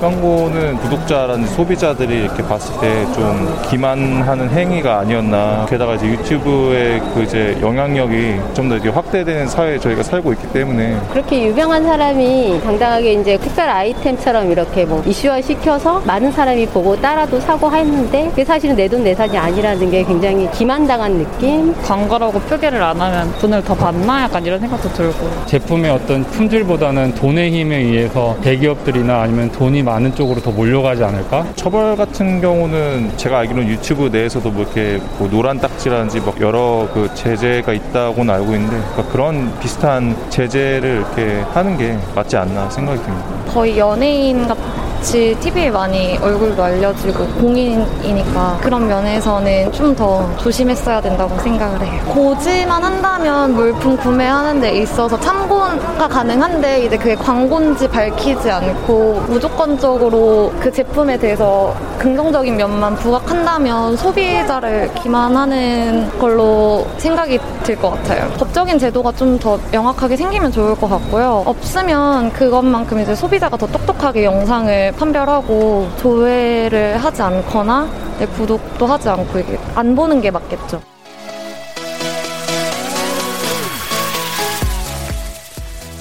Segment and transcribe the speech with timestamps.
[0.00, 5.66] 광고는 구독자라든지 소비자들이 이렇게 봤을 때 좀 기만하는 행위가 아니었나.
[5.68, 10.96] 게다가 이제 유튜브의 그 이제 영향력이 좀 더 이제 확대되는 사회에 저희가 살고 있기 때문에
[11.10, 17.40] 그렇게 유명한 사람이 당당하게 이제 특별 아이템처럼 이렇게 뭐 이슈화 시켜서 많은 사람이 보고 따라도
[17.40, 21.74] 사고 했는데 그게 사실은 내 돈 내산이 아니라는 게 굉장히 기만당한 느낌.
[21.82, 27.50] 광고라고 표기를 안 하면 돈을 더 받나 약간 이런 생각도 들고 제품의 어떤 품질보다는 돈의
[27.52, 31.44] 힘에 의해서 대기업들이나 아니면 돈이 많은 쪽으로 더 몰려가지 않을까?
[31.56, 37.10] 처벌 같은 경우는 제가 알기로는 유튜브 내에서도 뭐 이렇게 뭐 노란 딱지라든지 뭐 여러 그
[37.14, 43.26] 제재가 있다고는 알고 있는데 그러니까 그런 비슷한 제재를 이렇게 하는 게 맞지 않나 생각이 듭니다.
[43.48, 44.56] 거의 연예인 같
[45.02, 52.00] 이 TV에 많이 얼굴도 알려지고 공인이니까 그런 면에서는 좀 더 조심했어야 된다고 생각을 해요.
[52.08, 60.70] 고지만 한다면 물품 구매하는 데 있어서 참고가 가능한데 이제 그게 광고인지 밝히지 않고 무조건적으로 그
[60.70, 68.28] 제품에 대해서 긍정적인 면만 부각한다면 소비자를 기만하는 걸로 생각이 들 것 같아요.
[68.38, 71.42] 법적인 제도가 좀 더 명확하게 생기면 좋을 것 같고요.
[71.46, 77.88] 없으면 그것만큼 이제 소비자가 더 똑똑하게 영상을 판별하고 조회를 하지 않거나
[78.18, 80.82] 네, 구독도 하지 않고 이게 안 보는 게 맞겠죠.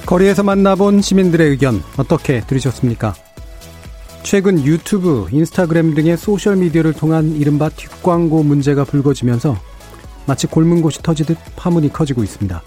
[0.05, 3.13] 거리에서 만나본 시민들의 의견 어떻게 들으셨습니까?
[4.23, 9.55] 최근 유튜브, 인스타그램 등의 소셜미디어를 통한 이른바 뒷광고 문제가 불거지면서
[10.25, 12.61] 마치 골문 곳이 터지듯 파문이 커지고 있습니다.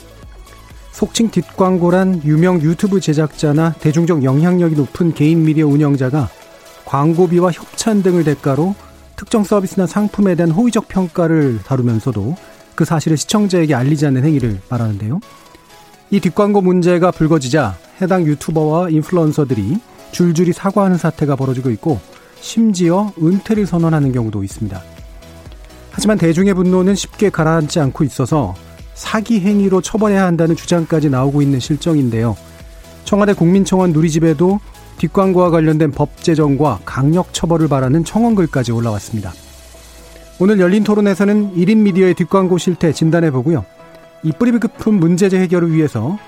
[0.93, 6.29] 속칭 뒷광고란 유명 유튜브 제작자나 대중적 영향력이 높은 개인 미디어 운영자가
[6.85, 8.75] 광고비와 협찬 등을 대가로
[9.17, 12.37] 특정 서비스나 상품에 대한 호의적 평가를 다루면서도
[12.75, 15.21] 그 사실을 시청자에게 알리지 않는 행위를 말하는데요.
[16.11, 19.79] 이 뒷광고 문제가 불거지자 해당 유튜버와 인플루언서들이
[20.11, 22.01] 줄줄이 사과하는 사태가 벌어지고 있고
[22.41, 24.83] 심지어 은퇴를 선언하는 경우도 있습니다.
[25.91, 28.55] 하지만 대중의 분노는 쉽게 가라앉지 않고 있어서
[28.95, 32.37] 사기 행위로 처벌해야 한다는 주장까지 나오고 있는 실정인데요.
[33.05, 34.61] 청와대 국민청원 누리집에도
[34.99, 39.33] 뒷광고와 관련된 법 제정과 강력 처벌을 바라는 청원글까지 올라왔습니다.
[40.39, 43.65] 오늘 열린 토론에서는 1인 미디어의 뒷광고 실태 진단해 보고요.
[44.23, 46.19] 이 뿌리 깊은 문제제 해결을 위해서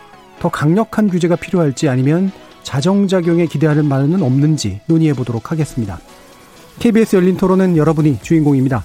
[0.40, 2.32] 더 강력한 규제가 필요할지 아니면
[2.64, 6.00] 자정작용에 기대하는 바는 없는지 논의해 보도록 하겠습니다.
[6.80, 8.84] KBS 열린 토론은 여러분이 주인공입니다.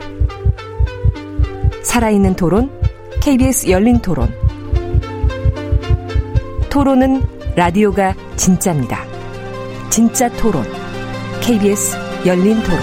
[1.83, 2.71] 살아있는 토론,
[3.21, 4.29] KBS 열린 토론.
[6.69, 7.21] 토론은
[7.55, 9.03] 라디오가 진짜입니다.
[9.89, 10.63] 진짜 토론,
[11.41, 12.79] KBS 열린 토론.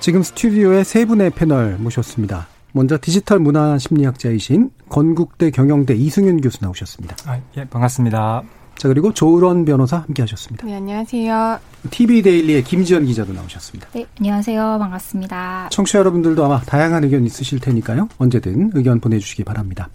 [0.00, 2.46] 지금 스튜디오에 세 분의 패널 모셨습니다.
[2.72, 7.16] 먼저 디지털 문화 심리학자이신 건국대 경영대 이승윤 교수 나오셨습니다.
[7.26, 8.42] 아, 예, 반갑습니다.
[8.80, 10.66] 자, 그리고 조으론 변호사 함께 하셨습니다.
[10.66, 11.58] 네, 안녕하세요.
[11.90, 13.88] TV 데일리의 김지연 기자도 나오셨습니다.
[13.92, 14.78] 네, 안녕하세요.
[14.80, 15.68] 반갑습니다.
[15.70, 18.08] 청취자 여러분들도 아마 다양한 의견 있으실 테니까요.
[18.16, 19.90] 언제든 의견 보내주시기 바랍니다.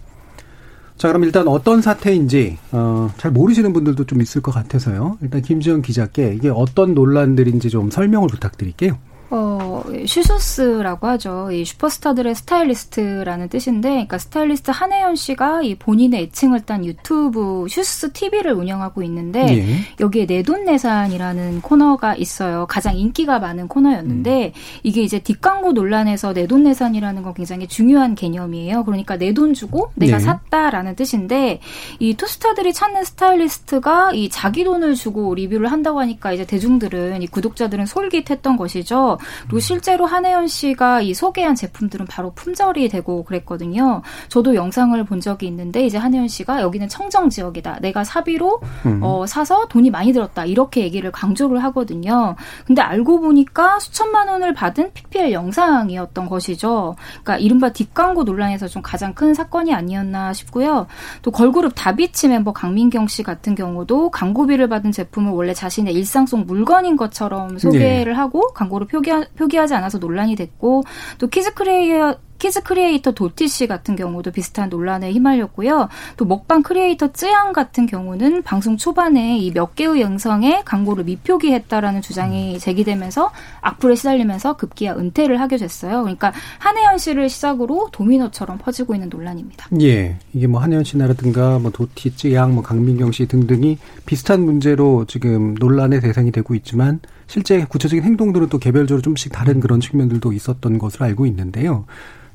[0.96, 5.18] 자, 그럼 일단 어떤 사태인지, 어, 잘 모르시는 분들도 좀 있을 것 같아서요.
[5.20, 8.98] 일단 김지연 기자께 이게 어떤 논란들인지 좀 설명을 부탁드릴게요.
[9.30, 11.50] 어, 슈스스라고 하죠.
[11.50, 18.52] 이 슈퍼스타들의 스타일리스트라는 뜻인데, 그러니까 스타일리스트 한혜연 씨가 이 본인의 애칭을 딴 유튜브 슈스스 TV를
[18.52, 19.78] 운영하고 있는데, 예.
[20.00, 22.66] 여기에 내돈내산이라는 코너가 있어요.
[22.68, 24.60] 가장 인기가 많은 코너였는데, 음.
[24.82, 28.84] 이게 이제 뒷광고 논란에서 내돈내산이라는 건 굉장히 중요한 개념이에요.
[28.84, 30.20] 그러니까 내 돈 주고 내가 예.
[30.20, 31.60] 샀다라는 뜻인데,
[31.98, 37.86] 이 톱스타들이 찾는 스타일리스트가 이 자기 돈을 주고 리뷰를 한다고 하니까 이제 대중들은, 이 구독자들은
[37.86, 39.15] 솔깃했던 것이죠.
[39.44, 44.02] 그리고 실제로 한혜연 씨가 이 소개한 제품들은 바로 품절이 되고 그랬거든요.
[44.28, 47.78] 저도 영상을 본 적이 있는데 이제 한혜연 씨가 여기는 청정 지역이다.
[47.80, 49.00] 내가 사비로 음.
[49.02, 50.44] 어, 사서 돈이 많이 들었다.
[50.44, 52.36] 이렇게 얘기를 강조를 하거든요.
[52.66, 56.96] 근데 알고 보니까 수천만 원을 받은 PPL 영상이었던 것이죠.
[57.22, 60.86] 그러니까 이른바 뒷광고 논란에서 좀 가장 큰 사건이 아니었나 싶고요.
[61.22, 66.44] 또 걸그룹 다비치 멤버 강민경 씨 같은 경우도 광고비를 받은 제품을 원래 자신의 일상 속
[66.46, 68.18] 물건인 것처럼 소개를 네.
[68.18, 70.84] 하고 광고를 표기 하, 표기하지 않아서 논란이 됐고
[71.18, 75.88] 또 kids 크레이어 kids creator 도티 씨 같은 경우도 비슷한 논란에 휘말렸고요.
[76.18, 82.58] 또 먹방 크리에이터 쯔양 같은 경우는 방송 초반에 이 몇 개의 영상에 광고를 미표기했다라는 주장이
[82.58, 83.32] 제기되면서
[83.62, 86.02] 악플에 시달리면서 급기야 은퇴를 하게 됐어요.
[86.02, 89.68] 그러니까 한혜연 씨를 시작으로 도미노처럼 퍼지고 있는 논란입니다.
[89.80, 95.54] 예, 이게 뭐 한혜연 씨나라든가 뭐 도티 쯔양, 뭐 강민경 씨 등등이 비슷한 문제로 지금
[95.54, 101.06] 논란의 대상이 되고 있지만 실제 구체적인 행동들은 또 개별적으로 좀씩 다른 그런 측면들도 있었던 것으로
[101.06, 101.84] 알고 있는데요.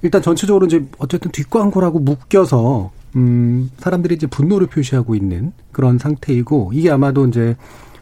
[0.02, 6.90] 일단 전체적으로 이제 어쨌든 뒷광고라고 묶여서 음 사람들이 이제 분노를 표시하고 있는 그런 상태이고 이게
[6.90, 7.56] 아마도 이제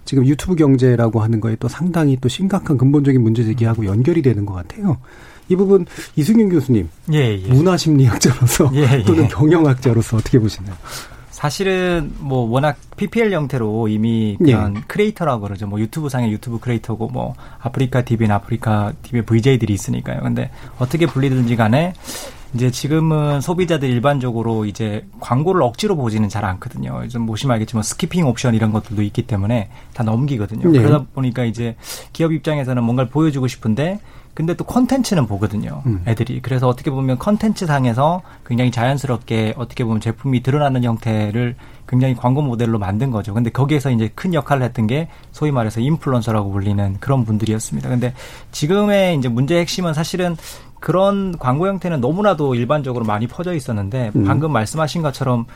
[0.06, 4.54] 지금 유튜브 경제라고 하는 거에 또 상당히 또 심각한 근본적인 문제 제기하고 연결이 되는 것
[4.54, 4.98] 같아요.
[5.50, 5.86] 이 부분
[6.16, 7.48] 이승윤 교수님, 예, 예.
[7.48, 9.04] 문화심리학자로서 예, 예.
[9.04, 10.76] 또는 경영학자로서 어떻게 보시나요?
[11.40, 14.82] 사실은 뭐 워낙 PPL 형태로 이미 그런 예.
[14.88, 15.68] creator라고 그러죠.
[15.68, 20.20] 뭐 유튜브 상의 유튜브 creator고 뭐 아프리카 TV는 아프리카 TV VJ들이 있으니까요.
[20.20, 21.94] 근데 어떻게 불리든지 간에
[22.54, 27.08] 이제 지금은 소비자들 일반적으로 이제 광고를 억지로 보지는 잘 않거든요.
[27.08, 30.70] 좀 보시면 알겠지만 skipping option 이런 것들도 있기 때문에 다 넘기거든요.
[30.70, 30.80] 네.
[30.80, 31.78] 그러다 보니까 이제
[32.12, 34.02] 기업 입장에서는 뭔가를 보여주고 싶은데
[34.40, 35.84] 근데 또 컨텐츠는 보거든요.
[35.86, 36.02] 음.
[36.08, 36.42] 애들이.
[36.42, 41.58] 그래서 어떻게 보면 컨텐츠 상에서 굉장히 자연스럽게 어떻게 보면 제품이 드러나는 형태를
[41.90, 43.34] 굉장히 광고 모델로 만든 거죠.
[43.34, 47.90] 근데 거기에서 이제 큰 역할을 했던 게 소위 말해서 influencer라고 불리는 그런 분들이었습니다.
[47.90, 48.14] 근데
[48.54, 50.38] 지금의 이제 문제의 핵심은 사실은
[50.80, 54.24] 그런 광고 형태는 너무나도 일반적으로 많이 퍼져 있었는데 음.
[54.24, 55.48] 방금 말씀하신 것처럼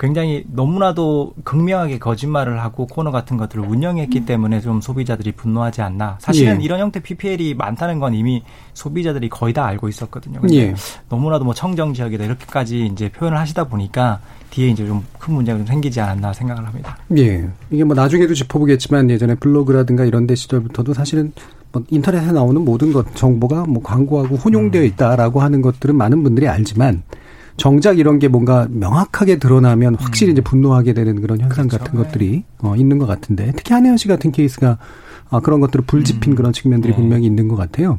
[0.00, 4.24] 굉장히 너무나도 극명하게 거짓말을 하고 코너 같은 것들을 운영했기 음.
[4.24, 6.16] 때문에 좀 소비자들이 분노하지 않나.
[6.20, 6.64] 사실은 예.
[6.64, 8.42] 이런 형태 PPL이 많다는 건 이미
[8.72, 10.40] 소비자들이 거의 다 알고 있었거든요.
[10.52, 10.74] 예.
[11.10, 14.20] 너무나도 뭐 청정 지역이다 이렇게까지 이제 표현을 하시다 보니까
[14.50, 16.96] 뒤에 이제 좀 큰 문제가 좀 생기지 않았나 생각을 합니다.
[17.18, 17.46] 예.
[17.70, 21.32] 이게 뭐 나중에도 짚어보겠지만 예전에 블로그라든가 이런 데 시절부터도 사실은
[21.72, 24.86] 뭐 인터넷에 나오는 모든 것 정보가 뭐 광고하고 혼용되어 음.
[24.86, 27.02] 있다라고 하는 것들은 많은 분들이 알지만
[27.60, 30.32] 정작 이런 게 뭔가 명확하게 드러나면 확실히 음.
[30.32, 31.84] 이제 분노하게 되는 그런 현상 그렇죠.
[31.84, 32.44] 같은 것들이 네.
[32.62, 34.78] 어, 있는 것 같은데 특히 한혜연 씨 같은 케이스가
[35.28, 36.36] 아, 그런 것들을 불집힌 음.
[36.36, 36.96] 그런 측면들이 네.
[36.96, 37.98] 분명히 있는 것 같아요.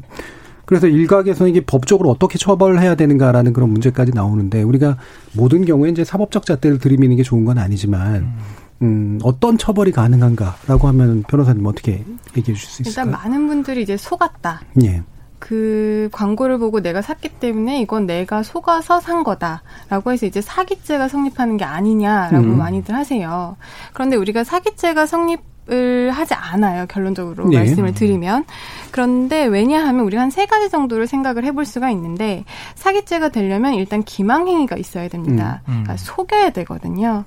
[0.65, 4.97] 그래서 일각에서 이게 법적으로 어떻게 처벌해야 되는가라는 그런 문제까지 나오는데 우리가
[5.33, 8.37] 모든 경우에 이제 사법적 잣대를 들이미는 게 좋은 건 아니지만 음.
[8.81, 12.03] 음, 어떤 처벌이 가능한가라고 하면 변호사님 어떻게
[12.35, 13.09] 얘기해 주실 수 있을까요?
[13.09, 14.61] 일단 많은 분들이 이제 속았다.
[14.85, 15.03] 예.
[15.41, 21.57] 그 광고를 보고 내가 샀기 때문에 이건 내가 속아서 산 거다라고 해서 이제 사기죄가 성립하는
[21.57, 22.57] 게 아니냐라고 음.
[22.59, 23.57] 많이들 하세요.
[23.91, 26.87] 그런데 우리가 사기죄가 성립 을 하지 않아요.
[26.87, 27.57] 결론적으로 네.
[27.57, 28.45] 말씀을 드리면.
[28.89, 34.75] 그런데 왜냐하면 우리가 한 세 가지 정도를 생각을 해볼 수가 있는데 사기죄가 되려면 일단 기망행위가
[34.75, 35.61] 있어야 됩니다.
[35.67, 35.83] 음, 음.
[35.83, 37.25] 그러니까 속여야 되거든요.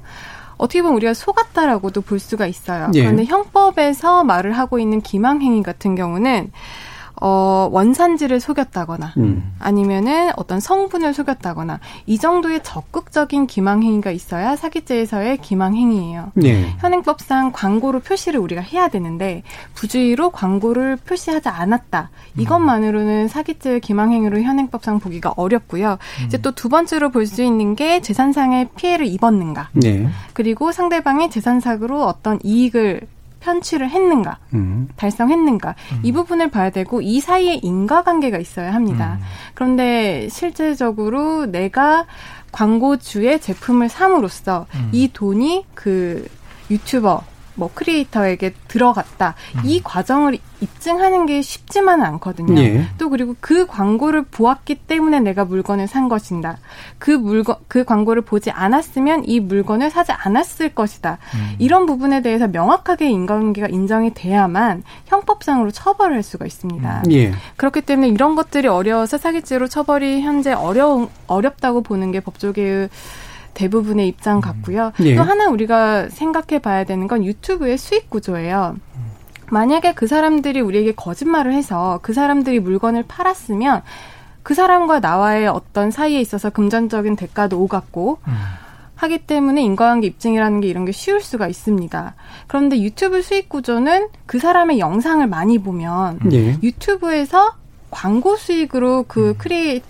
[0.56, 2.90] 어떻게 보면 우리가 속았다라고도 볼 수가 있어요.
[2.94, 3.02] 예.
[3.02, 6.50] 그런데 형법에서 말을 하고 있는 기망행위 같은 경우는
[7.20, 9.54] 어, 원산지를 속였다거나 음.
[9.60, 16.32] 아니면은 어떤 성분을 속였다거나 이 정도의 적극적인 기망행위가 있어야 사기죄에서의 기망행위예요.
[16.34, 16.74] 네.
[16.78, 19.42] 현행법상 광고로 표시를 우리가 해야 되는데
[19.74, 22.10] 부주의로 광고를 표시하지 않았다.
[22.36, 25.98] 이것만으로는 사기죄 기망행위로 현행법상 보기가 어렵고요.
[26.20, 26.26] 음.
[26.26, 29.70] 이제 또 두 번째로 볼 수 있는 게 재산상의 피해를 입었는가.
[29.72, 30.08] 네.
[30.34, 33.00] 그리고 상대방의 재산상으로 어떤 이익을
[33.44, 34.88] 편취를 했는가, 음.
[34.96, 36.00] 달성했는가 음.
[36.02, 39.18] 이 부분을 봐야 되고 이 사이에 인과관계가 있어야 합니다.
[39.20, 39.26] 음.
[39.54, 42.06] 그런데 실제적으로 내가
[42.52, 44.88] 광고주의 제품을 삼으로써 음.
[44.92, 46.26] 이 돈이 그
[46.70, 47.22] 유튜버
[47.54, 49.34] 뭐 크리에이터에게 들어갔다.
[49.56, 49.60] 음.
[49.64, 52.60] 이 과정을 입증하는 게 쉽지만은 않거든요.
[52.60, 52.86] 예.
[52.98, 56.58] 또 그리고 그 광고를 보았기 때문에 내가 물건을 산 것인다.
[56.98, 61.18] 그 물건 그 광고를 보지 않았으면 이 물건을 사지 않았을 것이다.
[61.34, 61.54] 음.
[61.58, 67.02] 이런 부분에 대해서 명확하게 인과관계가 인정이 돼야만 형법상으로 처벌을 할 수가 있습니다.
[67.06, 67.12] 음.
[67.12, 67.32] 예.
[67.56, 72.88] 그렇기 때문에 이런 것들이 어려워서 사기죄로 처벌이 현재 어려 어렵다고 보는 게 법조계의
[73.54, 74.40] 대부분의 입장 음.
[74.40, 74.92] 같고요.
[75.00, 75.14] 예.
[75.14, 78.76] 또 하나 우리가 생각해 봐야 되는 건 유튜브의 수익 구조예요.
[79.50, 83.82] 만약에 그 사람들이 우리에게 거짓말을 해서 그 사람들이 물건을 팔았으면
[84.42, 88.32] 그 사람과 나와의 어떤 사이에 있어서 금전적인 대가도 오갔고 음.
[88.96, 92.14] 하기 때문에 인과관계 입증이라는 게 이런 게 쉬울 수가 있습니다.
[92.46, 96.58] 그런데 유튜브 수익 구조는 그 사람의 영상을 많이 보면 예.
[96.62, 97.54] 유튜브에서
[97.90, 99.34] 광고 수익으로 그 음.
[99.38, 99.82] 크리에이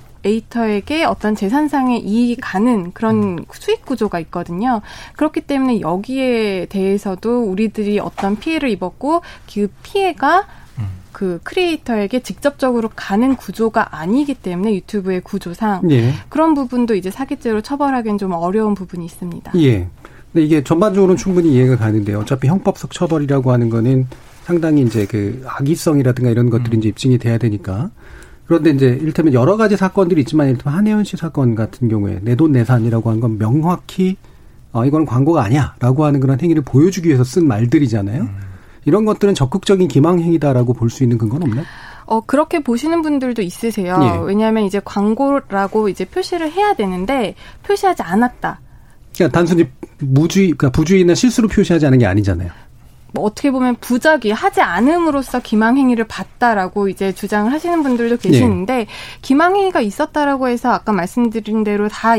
[0.49, 3.45] 터에게 어떤 재산상의 이익이 가는 그런 음.
[3.53, 4.81] 수익 구조가 있거든요.
[5.17, 10.47] 그렇기 때문에 여기에 대해서도 우리들이 어떤 피해를 입었고 그 피해가
[11.15, 16.13] 그 크리에이터에게 직접적으로 가는 구조가 아니기 때문에 유튜브의 구조상 예.
[16.29, 19.53] 그런 부분도 이제 사기죄로 처벌하기는 좀 어려운 부분이 있습니다.
[19.57, 19.89] 예.
[20.33, 22.19] 근데 이게 전반적으로는 충분히 이해가 가는데요.
[22.19, 24.09] 어차피 형법적 처벌이라고 하는 거는
[24.43, 26.81] 상당히 이제 그 악의성이라든가 이런 것들이 음.
[26.81, 27.91] 이제 입증이 돼야 되니까.
[28.47, 32.53] 그런데 이제 일테면 여러 가지 사건들이 있지만 일테면 한혜연 씨 사건 같은 경우에 내 돈
[32.53, 34.17] 내산이라고 하는 건 명확히
[34.73, 38.23] 어, 이건 광고가 아니야라고 하는 그런 행위를 보여주기 위해서 쓴 말들이잖아요.
[38.23, 38.29] 음.
[38.85, 41.65] 이런 것들은 적극적인 기망행위다라고 볼 수 있는 근거는 없나요?
[42.07, 43.99] 어, 그렇게 보시는 분들도 있으세요.
[44.03, 44.27] 예.
[44.27, 48.61] 왜냐하면 이제 광고라고 이제 표시를 해야 되는데 표시하지 않았다.
[49.15, 49.69] 그러니까 단순히
[50.01, 52.51] 무주의, 그러니까 부주의나 실수로 표시하지 않은 게 아니잖아요.
[53.15, 58.87] 뭐 어떻게 보면 부작위 하지 않음으로써 기망행위를 봤다라고 이제 주장을 하시는 분들도 계시는데 예.
[59.23, 62.17] 기망행위가 있었다라고 해서 아까 말씀드린 대로 다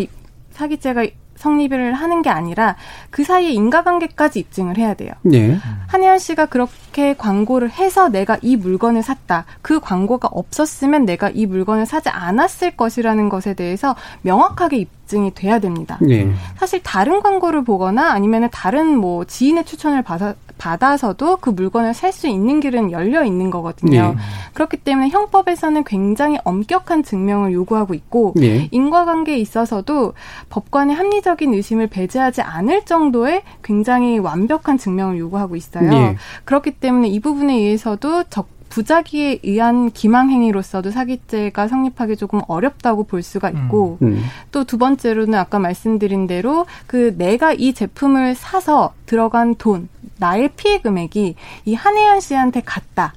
[0.51, 2.77] 사기죄가 성립을 하는 게 아니라
[3.09, 5.11] 그 사이에 인과관계까지 입증을 해야 돼요.
[5.21, 5.57] 네.
[5.87, 9.45] 한혜연 씨가 그렇게 광고를 해서 내가 이 물건을 샀다.
[9.61, 15.59] 그 광고가 없었으면 내가 이 물건을 사지 않았을 것이라는 것에 대해서 명확하게 입증 이 돼야
[15.59, 15.97] 됩니다.
[16.01, 16.31] 네.
[16.57, 22.27] 사실 다른 광고를 보거나 아니면 다른 뭐 지인의 추천을 받아, 받아서도 그 물건을 살 수
[22.27, 24.13] 있는 길은 열려 있는 거거든요.
[24.13, 24.15] 네.
[24.53, 28.69] 그렇기 때문에 형법에서는 굉장히 엄격한 증명을 요구하고 있고 네.
[28.71, 30.13] 인과관계에 있어서도
[30.49, 35.89] 법관의 합리적인 의심을 배제하지 않을 정도의 굉장히 완벽한 증명을 요구하고 있어요.
[35.89, 36.15] 네.
[36.45, 43.49] 그렇기 때문에 이 부분에 의해서도 적 부작위에 의한 기망행위로서도 사기죄가 성립하기 조금 어렵다고 볼 수가
[43.49, 44.07] 있고 음.
[44.07, 44.23] 음.
[44.51, 51.35] 또두 번째로는 아까 말씀드린 대로 그 내가 이 제품을 사서 들어간 돈 나의 피해 금액이
[51.63, 53.13] 이 한혜연 씨한테 갔다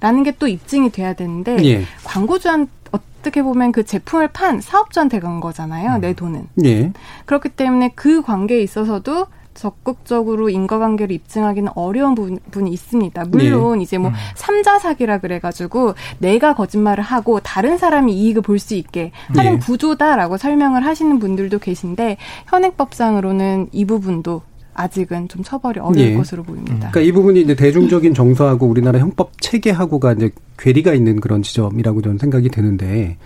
[0.00, 1.84] 라는 게 또 입증이 돼야 되는데 예.
[2.02, 5.94] 광고주한 어떻게 보면 그 제품을 판 사업주한테 간 거잖아요.
[5.94, 6.00] 음.
[6.00, 6.48] 내 돈은.
[6.64, 6.92] 예.
[7.26, 13.24] 그렇기 때문에 그 관계에 있어서도 적극적으로 인과관계를 입증하기는 어려운 부분이 있습니다.
[13.28, 13.84] 물론 네.
[13.84, 14.14] 이제 뭐 음.
[14.36, 19.58] 삼자 사기라 그래가지고 내가 거짓말을 하고 다른 사람이 이익을 볼 수 있게 하는 네.
[19.58, 24.42] 구조다라고 설명을 하시는 분들도 계신데 현행법상으로는 이 부분도
[24.74, 26.14] 아직은 좀 처벌이 어려울 예.
[26.14, 26.90] 것으로 보입니다.
[26.90, 32.18] 그러니까 이 부분이 이제 대중적인 정서하고 우리나라 형법 체계하고가 이제 괴리가 있는 그런 지점이라고 저는
[32.18, 33.16] 생각이 드는데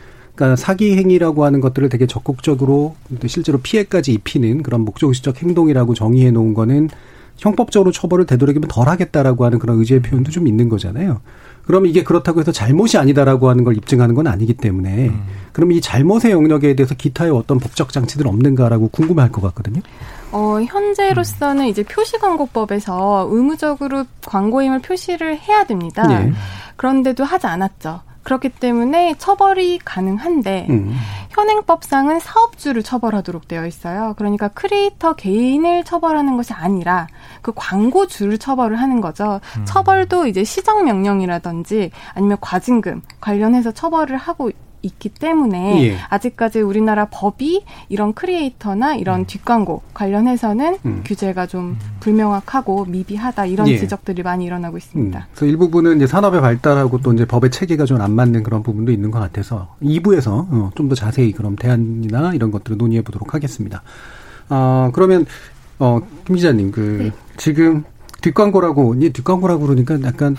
[0.40, 6.54] 그러니까 사기 행위라고 하는 것들을 되게 적극적으로 실제로 피해까지 입히는 그런 목적의식적 행동이라고 정의해 놓은
[6.54, 6.88] 거는
[7.36, 11.20] 형법적으로 처벌을 되도록이면 덜 하겠다라고 하는 그런 의지의 표현도 좀 있는 거잖아요.
[11.66, 15.22] 그럼 이게 그렇다고 해서 잘못이 아니다라고 하는 걸 입증하는 건 아니기 때문에 음.
[15.52, 19.82] 그럼 이 잘못의 영역에 대해서 기타의 어떤 법적 장치들 없는가라고 궁금할 것 같거든요.
[20.32, 21.68] 어, 현재로서는 음.
[21.68, 26.06] 이제 표시광고법에서 의무적으로 광고임을 표시를 해야 됩니다.
[26.06, 26.32] 네.
[26.76, 28.00] 그런데도 하지 않았죠.
[28.22, 30.94] 그렇기 때문에 처벌이 가능한데 음.
[31.30, 34.14] 현행법상은 사업주를 처벌하도록 되어 있어요.
[34.18, 37.06] 그러니까 크리에이터 개인을 처벌하는 것이 아니라
[37.40, 39.40] 그 광고주를 처벌을 하는 거죠.
[39.58, 39.64] 음.
[39.64, 44.50] 처벌도 이제 시정 명령이라든지 아니면 과징금 관련해서 처벌을 하고
[44.82, 45.96] 있기 때문에 예.
[46.08, 49.26] 아직까지 우리나라 법이 이런 크리에이터나 이런 음.
[49.26, 51.02] 뒷광고 관련해서는 음.
[51.04, 53.78] 규제가 좀 불명확하고 미비하다 이런 예.
[53.78, 55.18] 지적들이 많이 일어나고 있습니다.
[55.18, 55.24] 음.
[55.32, 59.10] 그래서 일부분은 이제 산업의 발달하고 또 이제 법의 체계가 좀 안 맞는 그런 부분도 있는
[59.10, 63.82] 것 같아서 2부에서 어, 좀더 자세히 그럼 대안이나 이런 것들을 논의해 보도록 하겠습니다.
[64.48, 65.26] 어, 그러면
[65.78, 67.10] 어, 김 기자님 그 네.
[67.36, 67.84] 지금
[68.20, 70.36] 뒷광고라고, 이 뒷광고라고 그러니까 약간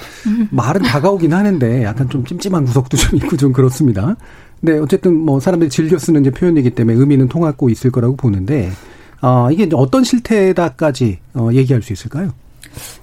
[0.52, 4.16] 말은 다가오긴 하는데 약간 좀 찜찜한 구석도 좀 있고 좀 그렇습니다.
[4.60, 8.72] 근데 어쨌든 뭐 사람들이 즐겨 쓰는 이제 표현이기 때문에 의미는 통하고 있을 거라고 보는데,
[9.20, 12.34] 아, 이게 어떤 실태다까지 어, 얘기할 수 있을까요?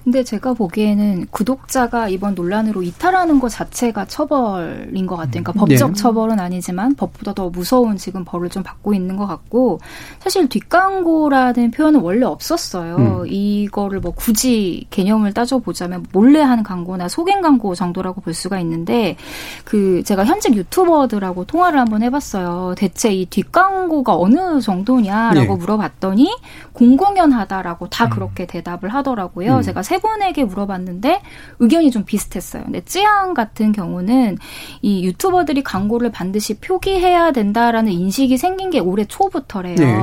[0.05, 5.43] 근데 제가 보기에는 구독자가 이번 논란으로 이탈하는 것 자체가 처벌인 것 같아요.
[5.43, 5.95] 그러니까 법적 네.
[5.95, 9.81] 처벌은 아니지만 법보다 더 무서운 지금 벌을 좀 받고 있는 것 같고
[10.21, 12.97] 사실 뒷광고라는 표현은 원래 없었어요.
[12.97, 13.25] 음.
[13.27, 19.17] 이거를 뭐 굳이 개념을 따져보자면 몰래 하는 광고나 소개 광고 정도라고 볼 수가 있는데
[19.65, 22.75] 그 제가 현직 유튜버들하고 통화를 한번 해봤어요.
[22.77, 25.55] 대체 이 뒷광고가 어느 정도냐라고 네.
[25.55, 26.35] 물어봤더니
[26.73, 28.11] 공공연하다라고 다 음.
[28.11, 29.48] 그렇게 대답을 하더라고요.
[29.57, 29.63] 음.
[29.63, 31.23] 제가 세 분에게 물어봤는데
[31.59, 32.65] 의견이 좀 비슷했어요.
[32.65, 34.37] 근데 찌양 같은 경우는
[34.83, 39.75] 이 유튜버들이 광고를 반드시 표기해야 된다라는 인식이 생긴 게 올해 초부터래요.
[39.77, 39.97] 네.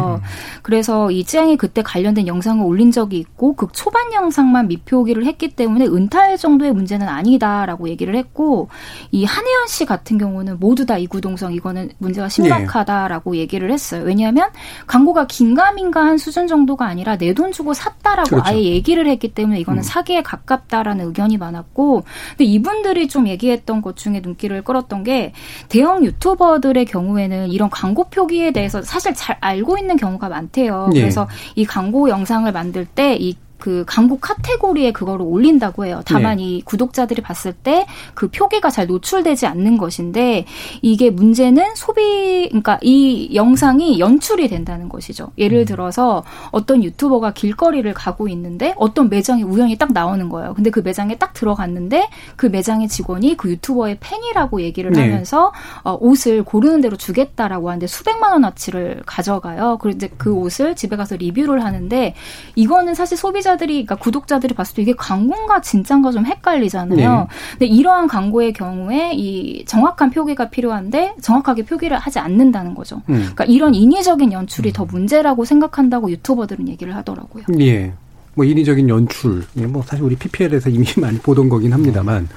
[0.64, 5.86] 그래서 이 찌양이 그때 관련된 영상을 올린 적이 있고 그 초반 영상만 미표기를 했기 때문에
[5.86, 8.70] 은탈 정도의 문제는 아니다라고 얘기를 했고
[9.12, 13.38] 이 한혜연 씨 같은 경우는 모두 다 이구동성 이거는 문제가 심각하다라고 네.
[13.40, 14.04] 얘기를 했어요.
[14.06, 14.50] 왜냐하면
[14.88, 18.48] 광고가 긴가민가한 수준 정도가 아니라 내 돈 주고 샀다라고 그렇죠.
[18.48, 19.84] 아예 얘기를 했기 때문에 이거는 음.
[19.84, 25.34] 사기에 가깝다라는 의견이 많았고 근데 이분들이 좀 얘기했던 것 중에 눈길을 끌었던 게
[25.70, 30.89] 대형 유튜버들의 경우에는 이런 광고 표기에 대해서 사실 잘 알고 있는 경우가 많대요.
[30.96, 31.01] 예.
[31.01, 33.36] 그래서 이 광고 영상을 만들 때 이
[33.66, 36.04] 그 광고 카테고리에 그거를 올린다고 해요.
[36.06, 36.44] 다만 네.
[36.44, 40.46] 이 구독자들이 봤을 때 그 표기가 잘 노출되지 않는 것인데
[40.82, 45.32] 이게 문제는 소비 그러니까 이 영상이 연출이 된다는 것이죠.
[45.38, 45.66] 예를 음.
[45.66, 50.54] 들어서 어떤 유튜버가 길거리를 가고 있는데 어떤 매장이 우연히 딱 나오는 거예요.
[50.54, 55.02] 근데 그 매장에 딱 들어갔는데 그 매장의 직원이 그 유튜버의 팬이라고 얘기를 네.
[55.02, 55.52] 하면서
[55.84, 59.78] 어, 옷을 고르는 대로 주겠다라고 하는데 수백만 원어치를 가져가요.
[59.94, 62.16] 이제 그 옷을 집에 가서 리뷰를 하는데
[62.56, 66.96] 이거는 사실 소비자 소비자들이 그러니까 구독자들이 봤을 때 이게 광고인가 진짠가 좀 헷갈리잖아요.
[66.96, 67.28] 네.
[67.52, 72.98] 근데 이러한 광고의 경우에 이 정확한 표기가 필요한데 정확하게 표기를 하지 않는다는 거죠.
[73.10, 73.16] 음.
[73.16, 74.74] 그러니까 이런 인위적인 연출이 음.
[74.74, 77.46] 더 문제라고 생각한다고 유튜버들은 얘기를 하더라고요.
[77.60, 77.94] 예.
[78.36, 79.44] 뭐 인위적인 연출.
[79.58, 82.28] 예, 뭐 사실 우리 PPL에서 이미 많이 보던 거긴 합니다만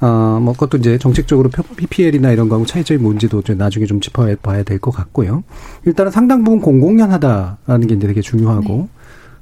[0.00, 4.92] 어, 뭐 그것도 이제 정책적으로 PPL이나 이런 거하고 차이점이 뭔지도 나중에 좀 짚어봐야 될 것
[4.92, 5.42] 같고요.
[5.86, 8.88] 일단은 상당 부분 공공연하다라는 게 이제 되게 중요하고 네.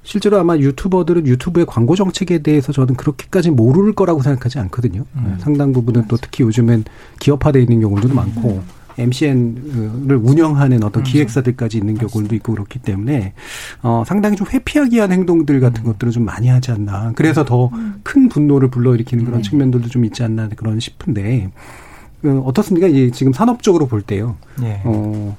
[0.06, 5.04] 실제로 아마 유튜버들은 유튜브의 광고 정책에 대해서 저는 그렇게까지 모를 거라고 생각하지 않거든요.
[5.16, 5.36] 음.
[5.40, 6.84] 상당 부분은 또 특히 요즘엔
[7.18, 8.14] 기업화돼 있는 경우도 음.
[8.14, 8.62] 많고
[8.98, 11.04] MCN을 운영하는 어떤 음.
[11.04, 13.34] 기획사들까지 있는 경우도 있고 그렇기 때문에
[13.82, 15.86] 어 상당히 좀 회피하기 위한 행동들 같은 음.
[15.86, 17.12] 것들을 좀 많이 하지 않나.
[17.16, 17.72] 그래서 더큰
[18.16, 18.28] 음.
[18.28, 19.48] 분노를 불러일으키는 그런 네.
[19.48, 21.86] 측면들도 좀 있지 않나 그런 싶은데 그
[22.30, 22.87] 어떻습니까?
[22.87, 24.37] 이 지금 산업적으로 볼 때요.
[24.61, 24.80] 네.
[24.85, 25.37] 어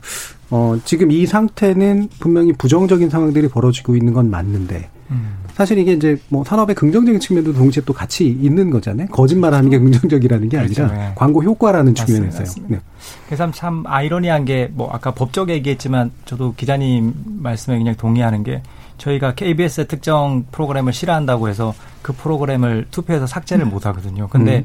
[0.50, 5.38] 어, 지금 이 상태는 분명히 부정적인 상황들이 벌어지고 있는 건 맞는데, 음.
[5.54, 9.08] 사실 이게 이제 뭐 산업의 긍정적인 측면도 동시에 또 같이 있는 거잖아요.
[9.08, 10.94] 거짓말하는 게 긍정적이라는 게 아니라 그렇죠.
[10.94, 11.12] 네.
[11.16, 12.66] 광고 효과라는 측면에서요.
[12.68, 12.80] 네.
[13.26, 18.62] 그래서 참 아이러니한 게 뭐 아까 법적 얘기했지만 저도 기자님 말씀에 그냥 동의하는 게
[19.00, 23.70] 저희가 KBS의 특정 프로그램을 싫어한다고 해서 그 프로그램을 투표해서 삭제를 음.
[23.70, 24.28] 못 하거든요.
[24.28, 24.64] 근데 음.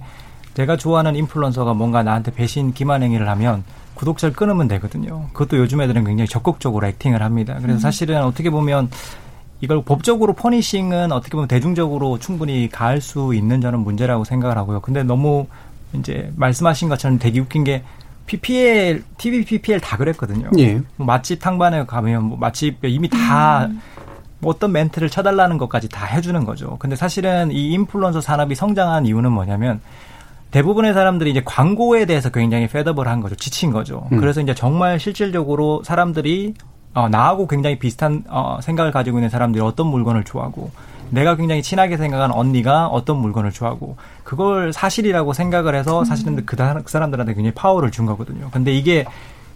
[0.55, 5.29] 내가 좋아하는 인플루언서가 뭔가 나한테 배신 기만 행위를 하면 구독자를 끊으면 되거든요.
[5.33, 7.55] 그것도 요즘 애들은 굉장히 적극적으로 액팅을 합니다.
[7.61, 7.79] 그래서 음.
[7.79, 8.91] 사실은 어떻게 보면
[9.61, 14.81] 이걸 법적으로 퍼니싱은 어떻게 보면 대중적으로 충분히 가할 수 있는 저는 문제라고 생각을 하고요.
[14.81, 15.47] 근데 너무
[15.95, 17.85] 이제 말씀하신 것처럼 되게 웃긴 게
[18.27, 20.51] PPL, TV PPL 다 그랬거든요.
[20.59, 20.81] 예.
[20.97, 23.81] 뭐 맛집 탕반에 가면 뭐 맛집 이미 다 음.
[24.41, 26.77] 뭐 어떤 멘트를 쳐달라는 것까지 다 해주는 거죠.
[26.81, 29.81] 근데 사실은 이 인플루언서 산업이 성장한 이유는 뭐냐면
[30.53, 33.35] 대부분의 사람들이 이제 광고에 대해서 굉장히 패더블한 거죠.
[33.35, 34.07] 지친 거죠.
[34.13, 34.19] 음.
[34.19, 36.55] 그래서 이제 정말 실질적으로 사람들이
[36.95, 40.71] 어, 나하고 굉장히 비슷한 어, 생각을 가지고 있는 사람들이 어떤 물건을 좋아하고
[41.09, 46.91] 내가 굉장히 친하게 생각하는 언니가 어떤 물건을 좋아하고 그걸 사실이라고 생각을 해서 사실은 그, 그
[46.91, 48.49] 사람들한테 굉장히 파워를 준 거거든요.
[48.51, 49.05] 근데 이게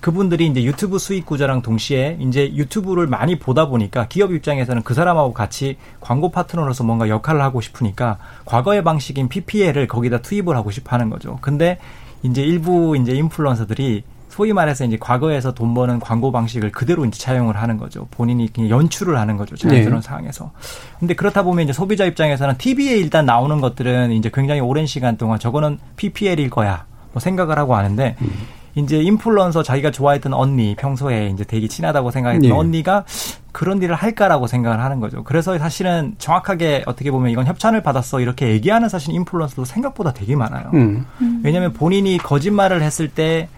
[0.00, 5.32] 그분들이 이제 유튜브 수익 구조랑 동시에 이제 유튜브를 많이 보다 보니까 기업 입장에서는 그 사람하고
[5.32, 11.10] 같이 광고 파트너로서 뭔가 역할을 하고 싶으니까 과거의 방식인 PPL을 거기다 투입을 하고 싶어 하는
[11.10, 11.38] 거죠.
[11.40, 11.78] 근데
[12.22, 17.56] 이제 일부 이제 인플루언서들이 소위 말해서 이제 과거에서 돈 버는 광고 방식을 그대로 이제 차용을
[17.56, 18.06] 하는 거죠.
[18.10, 19.56] 본인이 그냥 연출을 하는 거죠.
[19.56, 20.06] 자연스러운 네.
[20.06, 20.52] 상황에서.
[20.98, 25.38] 근데 그렇다 보면 이제 소비자 입장에서는 TV에 일단 나오는 것들은 이제 굉장히 오랜 시간 동안
[25.38, 26.84] 저거는 PPL일 거야.
[27.14, 28.30] 뭐 생각을 하고 하는데 음.
[28.76, 32.54] 이제 인플루언서 자기가 좋아했던 언니 평소에 이제 되게 친하다고 생각했던 네.
[32.54, 33.04] 언니가
[33.50, 35.24] 그런 일을 할까라고 생각을 하는 거죠.
[35.24, 40.70] 그래서 사실은 정확하게 어떻게 보면 이건 협찬을 받았어 이렇게 얘기하는 사실 인플루언서도 생각보다 되게 많아요.
[40.74, 41.06] 음.
[41.42, 43.48] 왜냐하면 본인이 거짓말을 했을 때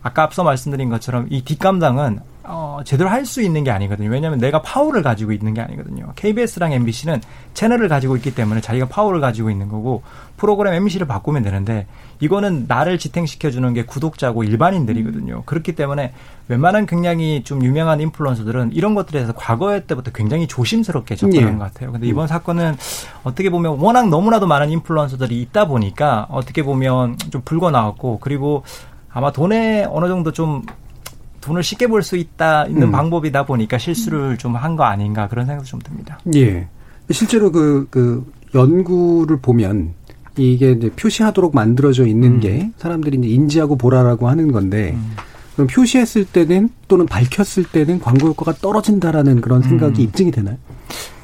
[0.00, 4.08] 아까 앞서 말씀드린 것처럼 이 뒷감당은 어, 제대로 할 수 있는 게 아니거든요.
[4.08, 6.12] 왜냐하면 내가 파워를 가지고 있는 게 아니거든요.
[6.16, 7.20] KBS랑 MBC는
[7.52, 10.02] 채널을 가지고 있기 때문에 자기가 파워를 가지고 있는 거고
[10.38, 11.86] 프로그램 MC를 바꾸면 되는데
[12.20, 15.42] 이거는 나를 지탱시켜 주는 게 구독자고 일반인들이거든요.
[15.44, 16.14] 그렇기 때문에
[16.48, 21.58] 웬만한 굉장히 좀 유명한 인플루언서들은 이런 것들에 대해서 과거 때부터 굉장히 조심스럽게 접근한 예.
[21.58, 21.92] 것 같아요.
[21.92, 22.76] 근데 이번 사건은
[23.24, 28.62] 어떻게 보면 워낙 너무나도 많은 인플루언서들이 있다 보니까 어떻게 보면 좀 불거 나왔고 그리고
[29.10, 30.62] 아마 돈에 어느 정도 좀
[31.48, 32.92] 돈을 쉽게 벌 수 있다 있는 음.
[32.92, 36.18] 방법이다 보니까 실수를 좀 한 거 아닌가 그런 생각도 좀 듭니다.
[36.34, 36.68] 예.
[37.10, 39.94] 실제로 그, 그 연구를 보면
[40.36, 42.40] 이게 이제 표시하도록 만들어져 있는 음.
[42.40, 45.12] 게 사람들이 이제 인지하고 보라라고 하는 건데 음.
[45.54, 50.04] 그럼 표시했을 때는 또는 밝혔을 때는 광고 효과가 떨어진다라는 그런 생각이 음.
[50.04, 50.56] 입증이 되나요?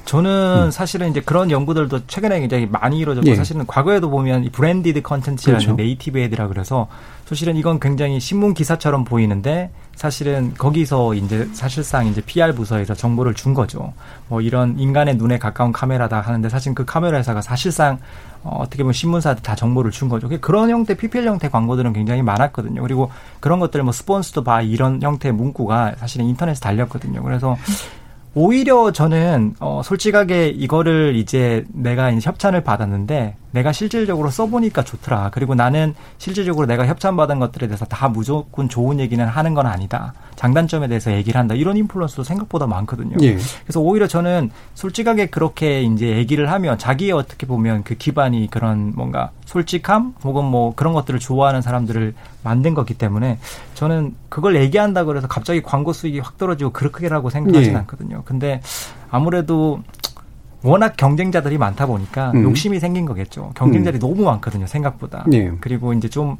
[0.05, 0.71] 저는 음.
[0.71, 3.35] 사실은 이제 그런 연구들도 최근에 굉장히 많이 이루어졌고 예.
[3.35, 5.77] 사실은 과거에도 보면 이 branded contents라는 그렇죠.
[5.77, 6.88] native ad라 그래서
[7.25, 13.55] 사실은 이건 굉장히 신문 기사처럼 보이는데 사실은 거기서 이제 사실상 이제 PR 부서에서 정보를 준
[13.55, 13.95] 거죠.
[14.29, 17.99] 뭐 이런 인간의 눈에 가까운 카메라다 하는데 사실 그 카메라 회사가 사실상
[18.43, 20.29] 어, 어떻게 보면 신문사한테 다 정보를 준 거죠.
[20.40, 22.83] 그런 형태 PPL 형태 광고들은 굉장히 많았거든요.
[22.83, 27.23] 그리고 그런 것들 뭐 스폰스도 바 이런 형태의 문구가 사실은 인터넷에 달렸거든요.
[27.23, 27.57] 그래서
[28.35, 35.31] 오히려 저는 어 솔직하게 이거를 이제 내가 이제 협찬을 받았는데 내가 실질적으로 써보니까 좋더라.
[35.33, 40.12] 그리고 나는 실질적으로 내가 협찬받은 것들에 대해서 다 무조건 좋은 얘기는 하는 건 아니다.
[40.35, 41.55] 장단점에 대해서 얘기를 한다.
[41.55, 43.17] 이런 인플루언서도 생각보다 많거든요.
[43.23, 43.37] 예.
[43.62, 49.31] 그래서 오히려 저는 솔직하게 그렇게 이제 얘기를 하면 자기의 어떻게 보면 그 기반이 그런 뭔가
[49.45, 52.12] 솔직함 혹은 뭐 그런 것들을 좋아하는 사람들을
[52.43, 53.38] 만든 거기 때문에
[53.75, 57.77] 저는 그걸 얘기한다 그래서 갑자기 광고 수익이 확 떨어지고 그렇게라고 생각하진 예.
[57.77, 58.23] 않거든요.
[58.25, 58.61] 근데
[59.11, 59.81] 아무래도
[60.64, 62.42] 워낙 경쟁자들이 많다 보니까 음.
[62.44, 63.53] 욕심이 생긴 거겠죠.
[63.55, 64.09] 경쟁자들이 음.
[64.09, 65.24] 너무 많거든요, 생각보다.
[65.29, 65.53] 네.
[65.61, 66.37] 그리고 이제 좀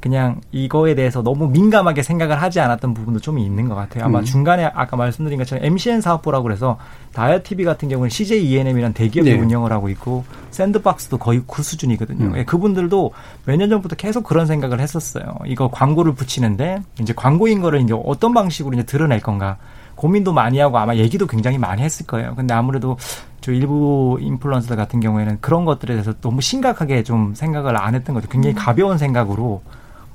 [0.00, 4.04] 그냥 이거에 대해서 너무 민감하게 생각을 하지 않았던 부분도 좀 있는 것 같아요.
[4.04, 4.24] 아마 음.
[4.24, 6.76] 중간에 아까 말씀드린 것처럼 MCN 사업부라고 그래서
[7.14, 9.38] 다이아 TV 같은 경우는 CJ ENM이라는 대기업이 네.
[9.40, 12.26] 운영을 하고 있고 샌드박스도 거의 그 수준이거든요.
[12.26, 12.36] 음.
[12.36, 13.12] 예, 그분들도
[13.46, 15.24] 몇 년 전부터 계속 그런 생각을 했었어요.
[15.46, 19.56] 이거 광고를 붙이는데 이제 광고인 거를 이제 어떤 방식으로 이제 드러낼 건가.
[19.96, 22.34] 고민도 많이 하고 아마 얘기도 굉장히 많이 했을 거예요.
[22.34, 22.96] 근데 아무래도
[23.40, 28.28] 저 일부 인플루언서 같은 경우에는 그런 것들에 대해서 너무 심각하게 좀 생각을 안 했던 거죠.
[28.28, 28.58] 굉장히 음.
[28.58, 29.62] 가벼운 생각으로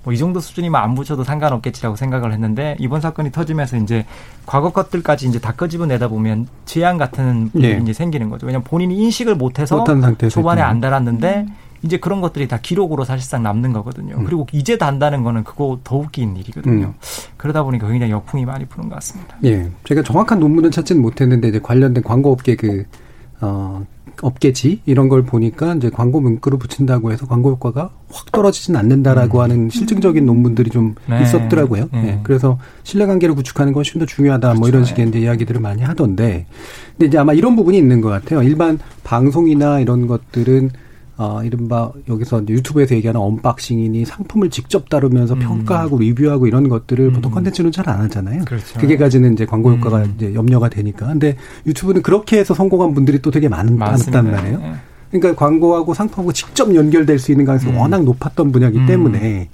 [0.09, 4.05] 뭐 이 정도 수준이면 안 붙여도 상관없겠지라고 생각을 했는데 이번 사건이 터지면서 이제
[4.45, 7.79] 과거 것들까지 이제 다 끄집어내다 보면 재앙 같은 일이 네.
[7.81, 8.47] 이제 생기는 거죠.
[8.47, 9.83] 왜냐하면 본인이 인식을 못해서
[10.29, 11.55] 초반에 안 달았는데 음.
[11.83, 14.15] 이제 그런 것들이 다 기록으로 사실상 남는 거거든요.
[14.17, 14.25] 음.
[14.25, 16.87] 그리고 이제 단다는 거는 그거 더 웃긴 일이거든요.
[16.87, 16.93] 음.
[17.37, 19.37] 그러다 보니까 굉장히 역풍이 많이 부는 것 같습니다.
[19.45, 19.69] 예.
[19.85, 22.83] 제가 정확한 논문은 찾지는 못했는데 이제 관련된 광고업계 그,
[23.41, 23.85] 어,
[24.21, 29.43] 업계지 이런 걸 보니까 이제 광고 문구를 붙인다고 해서 광고 효과가 확 떨어지진 않는다라고 음.
[29.43, 31.21] 하는 실증적인 논문들이 좀 네.
[31.21, 31.89] 있었더라고요.
[31.91, 32.01] 네.
[32.01, 32.19] 네.
[32.23, 34.59] 그래서 신뢰관계를 구축하는 건 훨씬 더 중요하다 그렇죠.
[34.59, 36.45] 뭐 이런 식의 이제 이야기들을 많이 하던데
[36.91, 38.43] 근데 이제 아마 이런 부분이 있는 것 같아요.
[38.43, 40.71] 일반 방송이나 이런 것들은
[41.21, 45.39] 어, 이른바 여기서 유튜브에서 얘기하는 unboxing이니 상품을 직접 다루면서 음.
[45.39, 47.13] 평가하고 리뷰하고 이런 것들을 음.
[47.13, 48.45] 보통 컨텐츠는 잘 안 하잖아요.
[48.45, 48.79] 그렇죠.
[48.79, 50.13] 그게 가지는 이제 광고 효과가 음.
[50.15, 51.07] 이제 염려가 되니까.
[51.07, 54.59] 근데 유튜브는 그렇게 해서 성공한 분들이 또 되게 많은, 많았단 말이에요.
[54.59, 54.73] 네.
[55.11, 57.79] 그러니까 광고하고 상품하고 직접 연결될 수 있는 가능성이 음.
[57.79, 58.85] 워낙 높았던 분야이기 음.
[58.85, 59.49] 때문에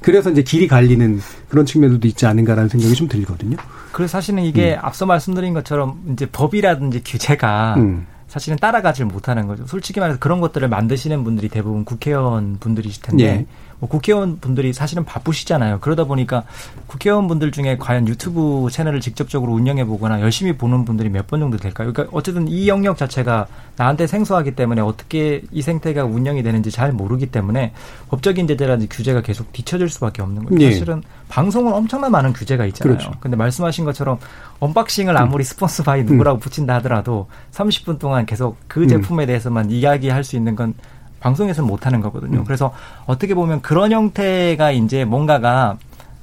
[0.00, 3.56] 그래서 이제 길이 갈리는 그런 측면도 있지 않은가라는 생각이 좀 들거든요.
[3.90, 4.78] 그래서 사실은 이게 음.
[4.82, 8.06] 앞서 말씀드린 것처럼 이제 법이라든지 규제가 음.
[8.28, 9.66] 사실은 따라가질 못하는 거죠.
[9.66, 13.46] 솔직히 말해서 그런 것들을 만드시는 분들이 대부분 국회의원 분들이실 텐데 예.
[13.80, 15.78] 뭐 국회의원 분들이 사실은 바쁘시잖아요.
[15.80, 16.42] 그러다 보니까
[16.86, 21.58] 국회의원 분들 중에 과연 유튜브 채널을 직접적으로 운영해 보거나 열심히 보는 분들이 몇 번 정도
[21.58, 21.92] 될까요?
[21.92, 27.26] 그러니까 어쨌든 이 영역 자체가 나한테 생소하기 때문에 어떻게 이 생태가 운영이 되는지 잘 모르기
[27.26, 27.72] 때문에
[28.08, 30.60] 법적인 제재라든지 규제가 계속 뒤처질 수밖에 없는 거죠.
[30.62, 30.72] 예.
[30.72, 32.96] 사실은 방송은 엄청난 많은 규제가 있잖아요.
[32.96, 33.12] 그렇죠.
[33.20, 34.18] 근데 말씀하신 것처럼
[34.60, 35.16] unboxing을 음.
[35.18, 35.44] 아무리 음.
[35.44, 36.40] sponsored by 누구라고 음.
[36.40, 38.88] 붙인다 하더라도 30분 동안 계속 그 음.
[38.88, 40.72] 제품에 대해서만 이야기할 수 있는 건
[41.20, 42.40] 방송에서는 못하는 거거든요.
[42.40, 42.44] 음.
[42.44, 42.72] 그래서
[43.06, 45.76] 어떻게 보면 그런 형태가 이제 뭔가가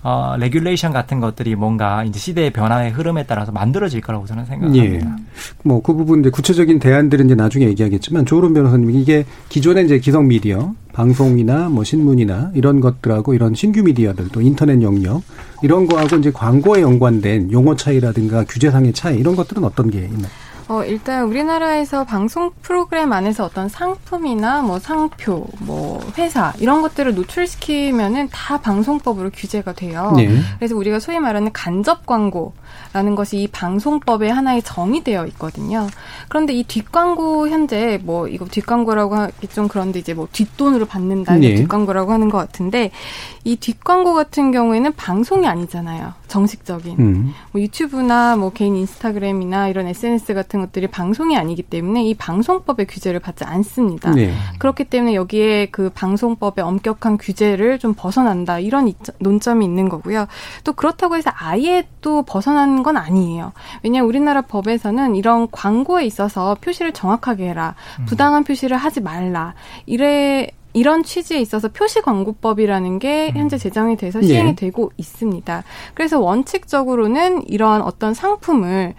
[0.07, 4.85] 어, regulation 같은 것들이 뭔가 이제 시대의 변화의 흐름에 따라서 만들어질 거라고 저는 생각합니다.
[4.85, 5.01] 예.
[5.63, 10.75] 뭐그 부분 이제 구체적인 대안들은 이제 나중에 얘기하겠지만 조론 변호사님 이게 기존의 이제 기성 미디어,
[10.93, 15.23] 방송이나 뭐 신문이나 이런 것들하고 이런 신규 미디어들 또 인터넷 영역
[15.63, 20.29] 이런 거하고 이제 광고에 연관된 용어 차이라든가 규제상의 차이 이런 것들은 어떤 게 있나요?
[20.67, 28.29] 어, 일단 우리나라에서 방송 프로그램 안에서 어떤 상품이나 뭐 상표, 뭐 회사 이런 것들을 노출시키면은
[28.29, 30.13] 다 방송법으로 규제가 돼요.
[30.15, 30.27] 네.
[30.57, 32.53] 그래서 우리가 소위 말하는 간접 광고
[32.93, 35.87] 라는 것이 이 방송법에 하나의 정의되어 있거든요.
[36.29, 41.55] 그런데 이 뒷광고 현재 뭐 이거 뒷광고라고 하기 좀 그런데 이제 뭐 뒷돈으로 받는다 네.
[41.55, 42.91] 뒷광고라고 하는 것 같은데
[43.43, 46.13] 이 뒷광고 같은 경우에는 방송이 아니잖아요.
[46.27, 47.33] 정식적인 음.
[47.51, 53.19] 뭐 유튜브나 뭐 개인 인스타그램이나 이런 SNS 같은 것들이 방송이 아니기 때문에 이 방송법의 규제를
[53.19, 54.11] 받지 않습니다.
[54.11, 54.33] 네.
[54.59, 60.27] 그렇기 때문에 여기에 그 방송법의 엄격한 규제를 좀 벗어난다 이런 논점이 있는 거고요.
[60.63, 63.53] 또 그렇다고 해서 아예 또 벗어 난건 아니에요.
[63.83, 68.05] 왜냐하면 우리나라 법에서는 이런 광고에 있어서 표시를 정확하게 해라, 음.
[68.05, 69.53] 부당한 표시를 하지 말라
[69.85, 73.37] 이래 이런 취지에 있어서 표시 광고법이라는 게 음.
[73.37, 74.55] 현재 제정이 돼서 시행이 네.
[74.55, 75.63] 되고 있습니다.
[75.93, 78.93] 그래서 원칙적으로는 이러한 어떤 상품을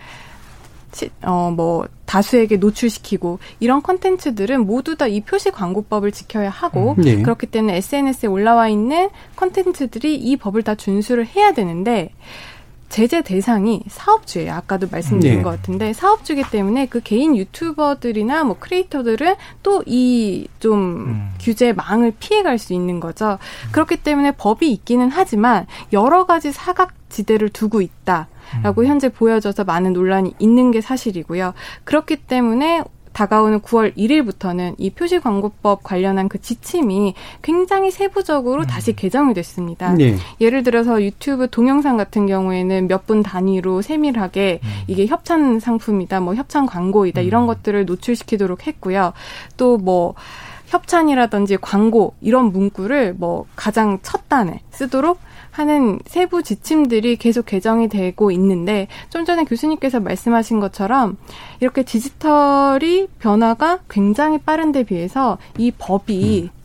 [1.22, 7.02] 어, 뭐, 다수에게 노출시키고, 이런 컨텐츠들은 모두 다 이 표시 광고법을 지켜야 하고, 음.
[7.02, 7.20] 네.
[7.20, 12.12] 그렇기 때문에 SNS에 올라와 있는 컨텐츠들이 이 법을 다 준수를 해야 되는데,
[12.88, 14.52] 제재 대상이 사업주예요.
[14.52, 15.42] 아까도 말씀드린 네.
[15.42, 21.30] 것 같은데 사업주기 때문에 그 개인 유튜버들이나 뭐 크리에이터들은 또 이좀 음.
[21.40, 23.38] 규제 망을 피해갈 수 있는 거죠.
[23.72, 28.28] 그렇기 때문에 법이 있기는 하지만 여러 가지 사각지대를 두고 있다.
[28.62, 28.86] 라고 음.
[28.86, 31.52] 현재 보여져서 많은 논란이 있는 게 사실이고요.
[31.84, 32.84] 그렇기 때문에
[33.16, 38.66] 다가오는 9월 1일부터는 이 표시 광고법 관련한 그 지침이 굉장히 세부적으로 음.
[38.66, 39.94] 다시 개정이 됐습니다.
[39.94, 40.16] 네.
[40.38, 44.68] 예를 들어서 유튜브 동영상 같은 경우에는 몇 분 단위로 세밀하게 음.
[44.88, 47.46] 이게 협찬 상품이다, 뭐 협찬 광고이다 이런 음.
[47.46, 49.12] 것들을 노출시키도록 했고요.
[49.56, 50.14] 또뭐
[50.66, 55.20] 협찬이라든지 광고 이런 문구를 뭐 가장 첫 단에 쓰도록
[55.56, 61.16] 하는 세부 지침들이 계속 개정이 되고 있는데 좀 전에 교수님께서 말씀하신 것처럼
[61.60, 66.56] 이렇게 디지털이 변화가 굉장히 빠른데 비해서 이 법이 음.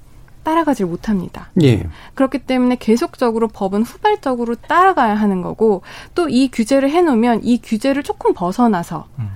[0.43, 1.51] 따라가질 못합니다.
[1.61, 1.87] 예.
[2.15, 5.83] 그렇기 때문에 계속적으로 법은 후발적으로 따라가야 하는 거고
[6.15, 9.29] 또 이 규제를 해놓으면 이 규제를 조금 벗어나서 음.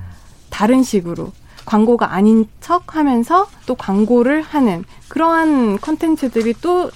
[0.50, 1.32] 다른 식으로
[1.66, 6.92] 광고가 아닌 척 하면서 또 광고를 하는 그러한 컨텐츠들이 또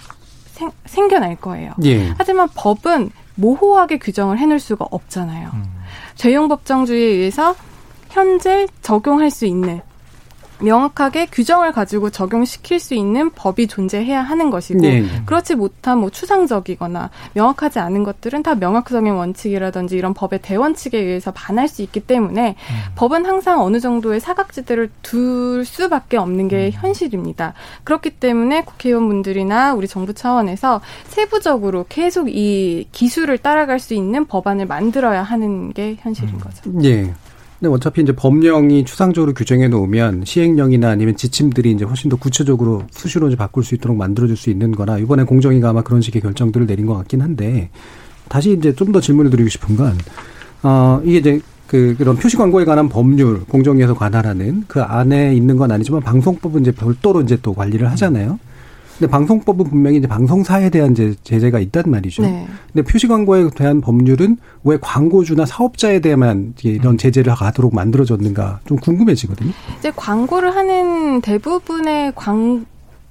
[0.60, 1.74] 생, 생겨날 거예요.
[1.84, 2.14] 예.
[2.18, 5.50] 하지만 법은 모호하게 규정을 해놓을 수가 없잖아요.
[5.54, 5.64] 음.
[6.16, 7.56] 죄용법정주의에 의해서
[8.10, 9.82] 현재 적용할 수 있는
[10.62, 15.06] 명확하게 규정을 가지고 적용시킬 수 있는 법이 존재해야 하는 것이고 네.
[15.26, 21.68] 그렇지 못한 뭐 추상적이거나 명확하지 않은 것들은 다 명확성의 원칙이라든지 이런 법의 대원칙에 의해서 반할
[21.68, 22.76] 수 있기 때문에 음.
[22.96, 26.72] 법은 항상 어느 정도의 사각지대를 둘 수밖에 없는 게 음.
[26.72, 27.54] 현실입니다.
[27.84, 35.24] 그렇기 때문에 국회의원분들이나 우리 정부 차원에서 세부적으로 계속 이 기술을 따라갈 수 있는 법안을 만들어야
[35.24, 36.40] 하는 게 현실인 음.
[36.40, 36.62] 거죠.
[36.66, 37.14] 네.
[37.60, 43.28] 근데 어차피 이제 법령이 추상적으로 규정해 놓으면 시행령이나 아니면 지침들이 이제 훨씬 더 구체적으로 수시로
[43.28, 46.86] 이제 바꿀 수 있도록 만들어줄 수 있는 거나 이번에 공정위가 아마 그런 식의 결정들을 내린
[46.86, 47.70] 것 같긴 한데
[48.30, 49.94] 다시 이제 좀 더 질문을 드리고 싶은 건,
[50.64, 55.72] 어, 이게 이제 그, 그런 표시 광고에 관한 법률, 공정위에서 관할하는 그 안에 있는 건
[55.72, 58.40] 아니지만 방송법은 이제 별도로 이제 또 관리를 하잖아요.
[59.00, 62.22] 근데 방송법은 분명히 이제 방송사에 대한 이제 제재가 있단 말이죠.
[62.22, 62.46] 네.
[62.74, 69.54] 근데 표시 광고에 대한 법률은 왜 광고주나 사업자에 대해만 이런 제재를 가도록 만들어졌는가 좀 궁금해지거든요.
[69.80, 72.66] 이제 광고를 하는 대부분의 광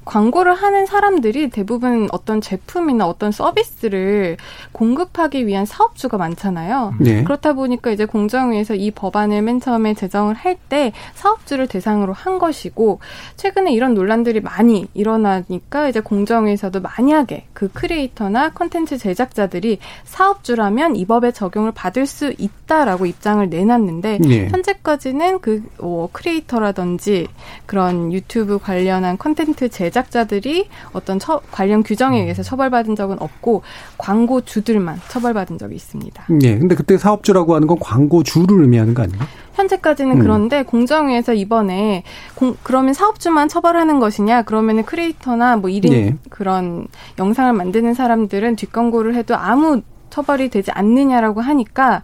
[0.08, 4.38] 광고를 하는 사람들이 대부분 어떤 제품이나 어떤 서비스를
[4.72, 6.94] 공급하기 위한 사업주가 많잖아요.
[6.98, 7.24] 네.
[7.24, 13.00] 그렇다 보니까 이제 공정위에서 이 법안을 맨 처음에 제정을 할 때 사업주를 대상으로 한 것이고
[13.36, 21.32] 최근에 이런 논란들이 많이 일어나니까 이제 공정위에서도 만약에 그 creator나 컨텐츠 제작자들이 사업주라면 이 법의
[21.32, 24.48] 적용을 받을 수 있다라고 입장을 내놨는데 네.
[24.48, 27.28] 현재까지는 그 어, creator라든지
[27.66, 33.62] 그런 유튜브 관련한 컨텐츠 제작 제작자들이 어떤 처, 관련 규정에 의해서 처벌받은 적은 없고
[33.98, 36.26] 광고주들만 처벌받은 적이 있습니다.
[36.42, 36.58] 예.
[36.58, 39.20] 근데 그때 사업주라고 하는 건 광고주를 의미하는 거 아니에요?
[39.54, 40.18] 현재까지는 음.
[40.20, 44.42] 그런데 공정위에서 이번에 공, 그러면 사업주만 처벌하는 것이냐?
[44.42, 46.16] 그러면은 크리에이터나 뭐 1인 예.
[46.30, 46.86] 그런
[47.18, 52.02] 영상을 만드는 사람들은 뒷광고를 해도 아무 처벌이 되지 않느냐라고 하니까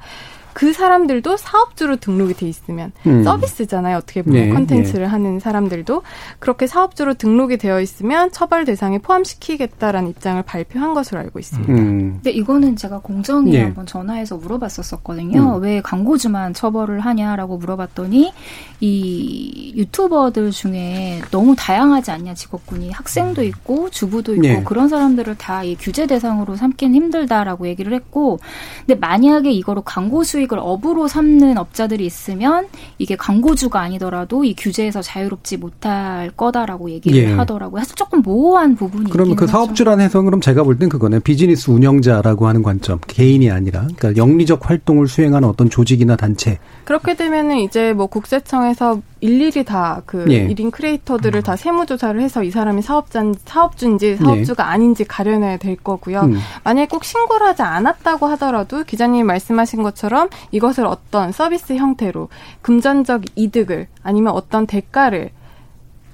[0.54, 3.24] 그 사람들도 사업주로 등록이 돼 있으면 음.
[3.24, 3.96] 서비스잖아요.
[3.98, 5.06] 어떻게 보면 네, 컨텐츠를 네.
[5.06, 6.02] 하는 사람들도
[6.38, 11.72] 그렇게 사업주로 등록이 되어 있으면 처벌 대상에 포함시키겠다라는 입장을 발표한 것으로 알고 있습니다.
[11.72, 12.12] 음.
[12.14, 13.62] 근데 이거는 제가 공정위에 네.
[13.64, 15.56] 한번 전화해서 물어봤었었거든요.
[15.56, 15.62] 음.
[15.62, 18.32] 왜 광고주만 처벌을 하냐라고 물어봤더니
[18.80, 23.46] 이 유튜버들 중에 너무 다양하지 않냐 직업군이 학생도 음.
[23.46, 24.62] 있고 주부도 있고 네.
[24.64, 28.38] 그런 사람들을 다 이 규제 대상으로 삼긴 힘들다라고 얘기를 했고
[28.80, 32.66] 근데 만약에 이거로 광고 수익 수익을 업으로 삼는 업자들이 있으면
[32.98, 37.33] 이게 광고주가 아니더라도 이 규제에서 자유롭지 못할 거다라고 얘기를 예.
[37.33, 37.80] 하더라고요.
[37.80, 42.48] 사실 조금 모호한 부분이 그러면 그 사업주라는 해석은 그럼 제가 볼 땐 그거는 비즈니스 운영자라고
[42.48, 46.59] 하는 관점, 개인이 아니라 그러니까 영리적 활동을 수행하는 어떤 조직이나 단체.
[46.85, 50.46] 그렇게 되면은 이제 뭐 국세청에서 일일이 다그 예.
[50.48, 51.42] 1인 크리에이터들을 음.
[51.42, 54.68] 다 세무조사를 해서 이 사람이 사업자 사업주인지 사업주가 예.
[54.68, 56.20] 아닌지 가려내야 될 거고요.
[56.22, 56.38] 음.
[56.62, 62.29] 만약에 꼭 신고를 하지 않았다고 하더라도 기자님이 말씀하신 것처럼 이것을 어떤 서비스 형태로
[62.62, 65.31] 금전적 이득을 아니면 어떤 대가를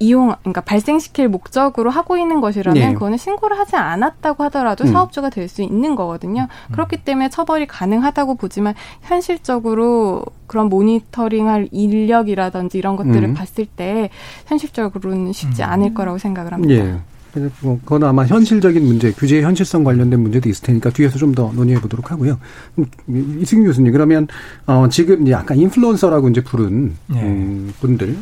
[0.00, 2.94] 이용, 그러니까 발생시킬 목적으로 하고 있는 것이라면 네.
[2.94, 4.92] 그거는 신고를 하지 않았다고 하더라도 음.
[4.92, 6.48] 사업주가 될 수 있는 거거든요.
[6.68, 6.72] 음.
[6.72, 13.34] 그렇기 때문에 처벌이 가능하다고 보지만 현실적으로 그런 모니터링할 인력이라든지 이런 것들을 음.
[13.34, 14.10] 봤을 때
[14.46, 15.68] 현실적으로는 쉽지 음.
[15.68, 16.74] 않을 거라고 생각을 합니다.
[16.74, 16.96] 예.
[17.60, 21.80] 뭐 그건 아마 현실적인 문제, 규제의 현실성 관련된 문제도 있을 테니까 뒤에서 좀 더 논의해
[21.80, 22.38] 보도록 하고요.
[22.78, 24.26] 음, 이승 교수님, 그러면
[24.66, 27.22] 어 지금 이제 약간 인플루언서라고 이제 부른 네.
[27.22, 28.16] 음, 분들,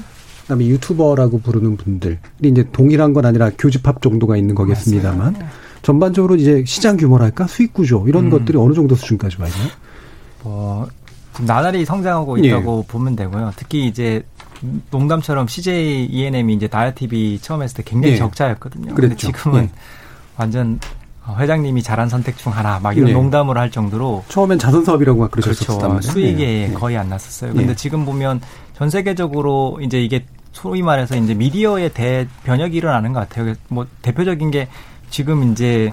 [0.49, 5.49] 그다음에 유튜버라고 부르는 분들이 이제 동일한 건 아니라 교집합 정도가 있는 거겠습니다만 맞아요.
[5.83, 8.31] 전반적으로 이제 시장 규모랄까 수익 구조 이런 음.
[8.31, 9.53] 것들이 어느 정도 수준까지 와요?
[10.43, 10.89] 뭐
[11.41, 12.49] 나날이 성장하고 예.
[12.49, 12.91] 있다고 예.
[12.91, 13.53] 보면 되고요.
[13.57, 14.25] 특히 이제
[14.91, 18.19] 농담처럼 CJ ENM이 이제 다이아 TV 처음 했을 때 굉장히 예.
[18.19, 18.95] 적자였거든요.
[18.95, 19.71] 그런데 지금은 예.
[20.39, 20.81] 완전
[21.29, 23.13] 회장님이 잘한 선택 중 하나 막 이런 네.
[23.13, 26.11] 농담을 할 정도로 처음엔 자선 사업이라고 막 그러셨었단 그렇죠.
[26.13, 26.73] 수익에 네.
[26.73, 27.53] 거의 안 났었어요.
[27.53, 27.75] 근데 네.
[27.75, 28.41] 지금 보면
[28.75, 30.25] 전 세계적으로 이제 이게
[30.61, 33.55] 소위 말해서 이제 미디어의 대변혁이 일어나는 것 같아요.
[33.69, 34.69] 뭐 대표적인 게
[35.11, 35.93] 지금 이제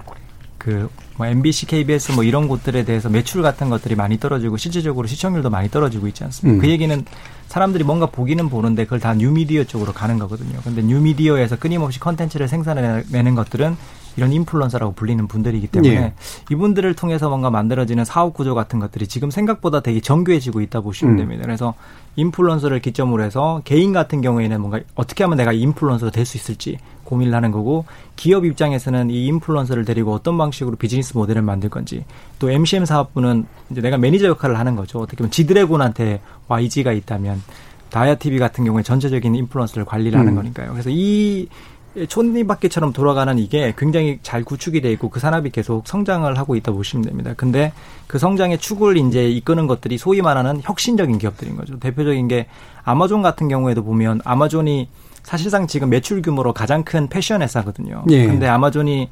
[0.57, 5.49] 그 뭐 MBC, KBS 뭐 이런 곳들에 대해서 매출 같은 것들이 많이 떨어지고 실질적으로 시청률도
[5.49, 6.57] 많이 떨어지고 있지 않습니까?
[6.57, 6.61] 음.
[6.61, 7.05] 그 얘기는
[7.47, 10.59] 사람들이 뭔가 보기는 보는데 그걸 다 뉴미디어 쪽으로 가는 거거든요.
[10.63, 13.77] 근데 뉴미디어에서 끊임없이 컨텐츠를 생산해내는 것들은
[14.17, 16.13] 이런 인플루언서라고 불리는 분들이기 때문에 예.
[16.51, 21.17] 이분들을 통해서 뭔가 만들어지는 사업 구조 같은 것들이 지금 생각보다 되게 정교해지고 있다 보시면 음.
[21.17, 21.43] 됩니다.
[21.43, 21.73] 그래서
[22.15, 27.35] 인플루언서를 기점으로 해서 개인 같은 경우에는 뭔가 어떻게 하면 내가 인플루언서가 될 수 있을지 고민을
[27.35, 32.03] 하는 거고 기업 입장에서는 이 influencer를 데리고 어떤 방식으로 비즈니스 모델을 만들 건지
[32.39, 34.99] 또 MCN 사업부는 이제 내가 매니저 역할을 하는 거죠.
[34.99, 37.43] 어떻게 보면 지드래곤한테 YG가 있다면
[37.91, 40.35] 다이아 TV 같은 경우에 전체적인 influencer를 관리를 하는 음.
[40.35, 40.71] 거니까요.
[40.71, 41.47] 그래서 이
[42.07, 47.05] 톱니바퀴처럼 돌아가는 이게 굉장히 잘 구축이 돼 있고 그 산업이 계속 성장을 하고 있다 보시면
[47.05, 47.33] 됩니다.
[47.37, 47.71] 근데
[48.07, 51.79] 그 성장의 축을 이제 이끄는 것들이 소위 말하는 혁신적인 기업들인 거죠.
[51.79, 52.47] 대표적인 게
[52.83, 54.89] 아마존 같은 경우에도 보면 아마존이
[55.23, 58.03] 사실상 지금 매출 규모로 가장 큰 패션 회사거든요.
[58.09, 58.27] 예.
[58.27, 59.09] 근데 아마존이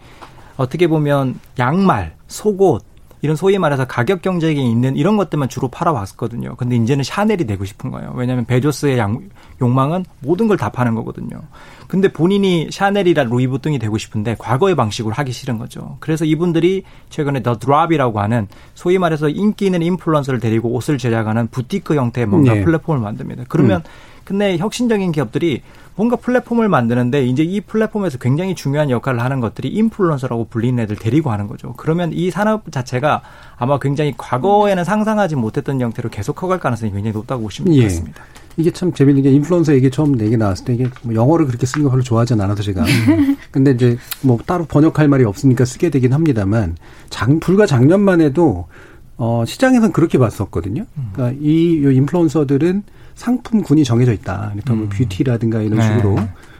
[0.58, 2.93] 어떻게 보면 양말, 속옷
[3.24, 6.56] 이런 소위 말해서 가격 경쟁이 있는 이런 것들만 주로 팔아왔거든요.
[6.58, 8.12] 근데 이제는 샤넬이 되고 싶은 거예요.
[8.16, 9.30] 왜냐하면 베조스의 양,
[9.62, 11.42] 욕망은 모든 걸 다 파는 거거든요.
[11.88, 15.96] 근데 본인이 샤넬이라 루이부뚱이 되고 싶은데 과거의 방식으로 하기 싫은 거죠.
[16.02, 21.96] 그래서 이분들이 최근에 더 드랍이라고 하는 소위 말해서 인기 있는 인플루언서를 데리고 옷을 제작하는 부티크
[21.96, 22.64] 형태의 뭔가 네.
[22.66, 23.46] 플랫폼을 만듭니다.
[23.48, 23.90] 그러면 음.
[24.26, 25.62] 근데 혁신적인 기업들이
[25.96, 31.32] 뭔가 플랫폼을 만드는데 이제 이 플랫폼에서 굉장히 중요한 역할을 하는 것들이 인플루언서라고 불리는 애들 데리고
[31.32, 31.74] 하는 거죠.
[31.78, 33.22] 그러면 이 산업 자체가
[33.58, 37.90] 아마 굉장히 과거에는 상상하지 못했던 형태로 계속 커갈 가능성이 굉장히 높다고 보시면 예.
[37.90, 38.24] 습니다
[38.58, 41.86] 이게 참 재밌는 게 인플루언서 얘기 처음 얘기 나왔을 때 이게 뭐 영어를 그렇게 쓰는
[41.86, 42.86] 거 별로 좋아하지 않아서 제가.
[43.52, 46.76] 근데 이제 뭐 따로 번역할 말이 없으니까 쓰게 되긴 합니다만
[47.10, 48.68] 장, 불과 작년만 해도
[49.18, 50.86] 어, 시장에서는 그렇게 봤었거든요.
[51.14, 52.84] 그러니까 이 인플루언서들은
[53.15, 54.52] 상품군이 정해져 있다.
[54.52, 54.89] 그러니까 뭐 음.
[54.89, 55.88] 뷰티라든가 이런 네.
[55.88, 56.17] 식으로.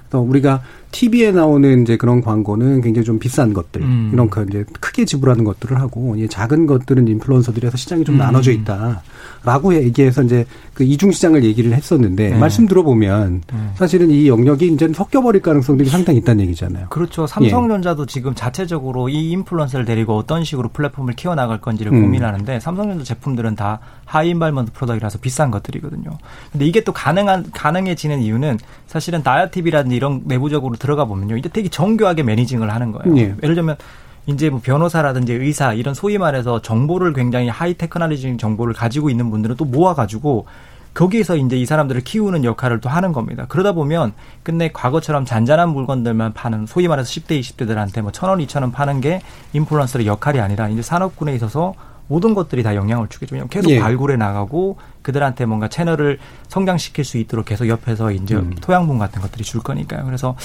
[0.10, 0.62] 또 우리가
[0.94, 4.12] TV에 나오는 이제 그런 광고는 굉장히 좀 비싼 것들 음.
[4.14, 8.20] 이런 그 이제 크게 지불하는 것들을 하고 이 작은 것들은 인플루언서들에서 시장이 좀 음.
[8.20, 9.02] 나눠져 있다.
[9.44, 12.38] 라고 얘기해서 이제 그 이중 시장을 얘기를 했었는데 네.
[12.38, 13.60] 말씀 들어보면 네.
[13.76, 16.88] 사실은 이 영역이 이제는 섞여버릴 가능성들이 상당히 있다는 얘기잖아요.
[16.90, 17.28] 그렇죠.
[17.28, 18.06] 삼성전자도 예.
[18.06, 22.04] 지금 자체적으로 이 인플루언서를 데리고 어떤 식으로 플랫폼을 키워나갈 건지를 음.
[22.04, 26.12] 고민하는데 삼성전자 제품들은 다 high involvement product이라서 비싼 것들이거든요.
[26.52, 31.38] 근데 이게 또 가능한 가능해지는 이유는 사실은 DIA TV라든지 이런 내부적으로 들어가 보면요.
[31.38, 33.18] 이제 되게 정교하게 managing을 하는 거예요.
[33.18, 33.34] 예.
[33.42, 33.78] 예를 들면
[34.26, 39.56] 이제 뭐 변호사라든지 의사 이런 소위 말해서 정보를 굉장히 high technology 정보를 가지고 있는 분들은
[39.56, 40.46] 또 모아가지고
[40.94, 43.46] 거기에서 이제 이 사람들을 키우는 역할을 또 하는 겁니다.
[43.48, 44.12] 그러다 보면
[44.44, 49.00] 끝내 과거처럼 잔잔한 물건들만 파는 소위 말해서 10대, 20대들한테 뭐 천 원, 이천 원 파는
[49.02, 49.22] 게
[49.54, 51.74] 인플루언서의 역할이 아니라 이제 산업군에 있어서
[52.10, 53.48] 모든 것들이 다 영향을 주겠죠.
[53.48, 53.80] 계속 예.
[53.80, 56.20] 발굴해 나가고 그들한테 뭔가 채널을
[56.50, 58.54] 성장시킬 수 있도록 계속 옆에서 이제 음.
[58.62, 60.04] 토양분 같은 것들이 줄 거니까요.
[60.06, 60.36] 그래서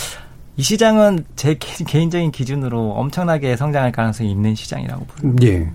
[0.58, 5.46] 이 시장은 제 개인적인 기준으로 엄청나게 성장할 가능성이 있는 시장이라고 봅니다.
[5.46, 5.70] 예.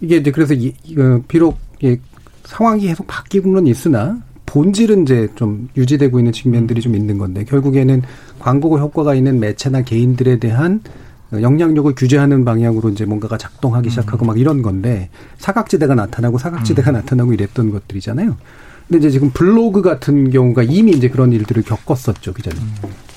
[0.00, 1.98] 이게 이제 그래서 이, 어, 비록 예,
[2.44, 8.02] 상황이 계속 바뀌고는 있으나 본질은 이제 좀 유지되고 있는 측면들이 좀 있는 건데 결국에는
[8.38, 10.80] 광고 효과가 있는 매체나 개인들에 대한
[11.32, 13.90] 영향력을 규제하는 방향으로 이제 뭔가가 작동하기 음.
[13.90, 16.94] 시작하고 막 이런 건데 사각지대가 나타나고 사각지대가 음.
[16.94, 18.36] 나타나고 이랬던 것들이잖아요.
[18.86, 22.62] 근데 이제 지금 블로그 같은 경우가 이미 이제 그런 일들을 겪었었죠, 기자님.
[22.62, 23.09] 음.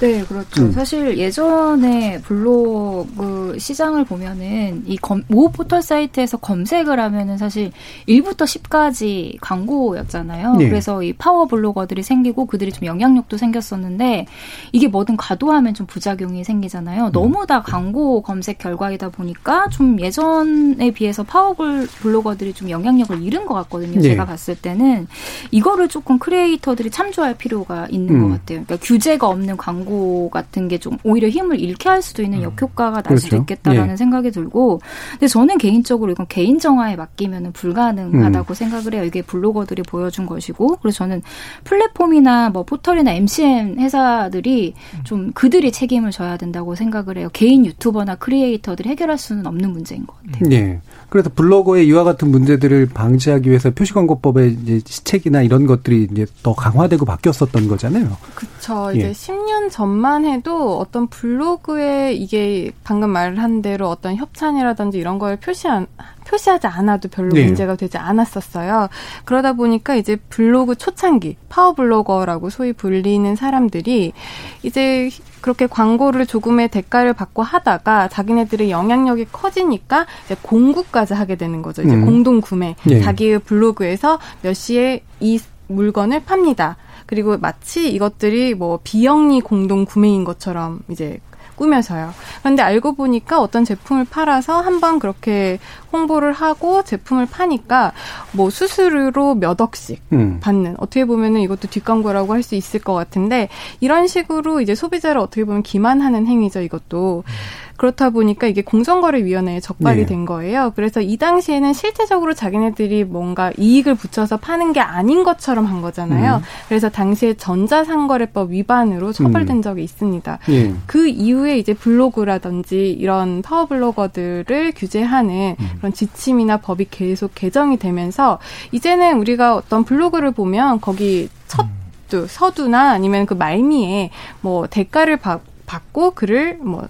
[0.00, 0.62] 네, 그렇죠.
[0.62, 0.72] 음.
[0.72, 7.72] 사실 예전에 블로그 시장을 보면은 이 검, 모 포털 사이트에서 검색을 하면은 사실
[8.06, 10.56] 1부터 10까지 광고였잖아요.
[10.56, 10.68] 네.
[10.68, 14.26] 그래서 이 파워 블로거들이 생기고 그들이 좀 영향력도 생겼었는데
[14.72, 17.06] 이게 뭐든 과도하면 좀 부작용이 생기잖아요.
[17.06, 17.12] 음.
[17.12, 23.54] 너무 다 광고 검색 결과이다 보니까 좀 예전에 비해서 파워 블로거들이 좀 영향력을 잃은 것
[23.54, 23.94] 같거든요.
[23.94, 24.02] 네.
[24.02, 25.06] 제가 봤을 때는
[25.52, 28.22] 이거를 조금 크리에이터들이 참조할 필요가 있는 음.
[28.22, 28.64] 것 같아요.
[28.64, 32.44] 그러니까 규제가 없는 광고 광고 같은 게 좀 오히려 힘을 잃게 할 수도 있는 음.
[32.44, 33.24] 역효과가 날 그렇죠.
[33.24, 33.96] 수도 있겠다라는 예.
[33.96, 34.80] 생각이 들고
[35.12, 38.54] 근데 저는 개인적으로 이건 개인 정화에 맡기면 불가능하다고 음.
[38.54, 39.04] 생각을 해요.
[39.04, 41.22] 이게 블로거들이 보여준 것이고 그래서 저는
[41.64, 47.28] 플랫폼이나 뭐 포털이나 MCN 회사들이 좀 그들이 책임을 져야 된다고 생각을 해요.
[47.32, 50.50] 개인 유튜버나 크리에이터들이 해결할 수는 없는 문제인 것 같아요.
[50.52, 50.80] 예.
[51.08, 57.04] 그래서 블로거의 이와 같은 문제들을 방지하기 위해서 표시광고법의 이제 시책이나 이런 것들이 이제 더 강화되고
[57.04, 58.16] 바뀌었었던 거잖아요.
[58.34, 58.92] 그렇죠.
[58.92, 59.12] 이제 예.
[59.12, 65.86] 10년 전만 해도 어떤 블로그에 이게 방금 말한 대로 어떤 협찬이라든지 이런 걸 표시한
[66.26, 67.44] 표시하지 않아도 별로 네.
[67.44, 68.88] 문제가 되지 않았었어요.
[69.26, 74.14] 그러다 보니까 이제 블로그 초창기 파워 블로거라고 소위 불리는 사람들이
[74.62, 75.10] 이제
[75.42, 81.82] 그렇게 광고를 조금의 대가를 받고 하다가 자기네들의 영향력이 커지니까 이제 공구까지 하게 되는 거죠.
[81.82, 82.06] 이제 음.
[82.06, 82.76] 공동 구매.
[82.84, 83.02] 네.
[83.02, 85.38] 자기의 블로그에서 몇 시에 이
[85.68, 86.78] 물건을 팝니다.
[87.06, 91.18] 그리고 마치 이것들이 뭐 비영리 공동 구매인 것처럼 이제
[91.56, 92.12] 꾸며서요.
[92.40, 95.58] 그런데 알고 보니까 어떤 제품을 팔아서 한번 그렇게
[95.90, 97.92] 홍보를 하고 제품을 파니까
[98.32, 100.38] 뭐 수수료로 몇 억씩 음.
[100.40, 103.48] 받는 어떻게 보면은 이것도 뒷광고라고 할 수 있을 것 같은데
[103.80, 107.24] 이런 식으로 이제 소비자를 어떻게 보면 기만하는 행위죠 이것도.
[107.26, 107.65] 음.
[107.76, 110.06] 그렇다 보니까 이게 공정거래위원회에 적발이 네.
[110.06, 110.72] 된 거예요.
[110.74, 116.36] 그래서 이 당시에는 실제적으로 자기네들이 뭔가 이익을 붙여서 파는 게 아닌 것처럼 한 거잖아요.
[116.36, 116.42] 음.
[116.68, 119.62] 그래서 당시에 전자상거래법 위반으로 처벌된 음.
[119.62, 120.38] 적이 있습니다.
[120.50, 120.74] 예.
[120.86, 125.68] 그 이후에 이제 블로그라든지 이런 파워블로거들을 규제하는 음.
[125.78, 128.38] 그런 지침이나 법이 계속 개정이 되면서
[128.72, 132.26] 이제는 우리가 어떤 블로그를 보면 거기 첫 음.
[132.28, 134.10] 서두나 아니면 그 말미에
[134.40, 136.88] 뭐 대가를 받, 받고 글을 뭐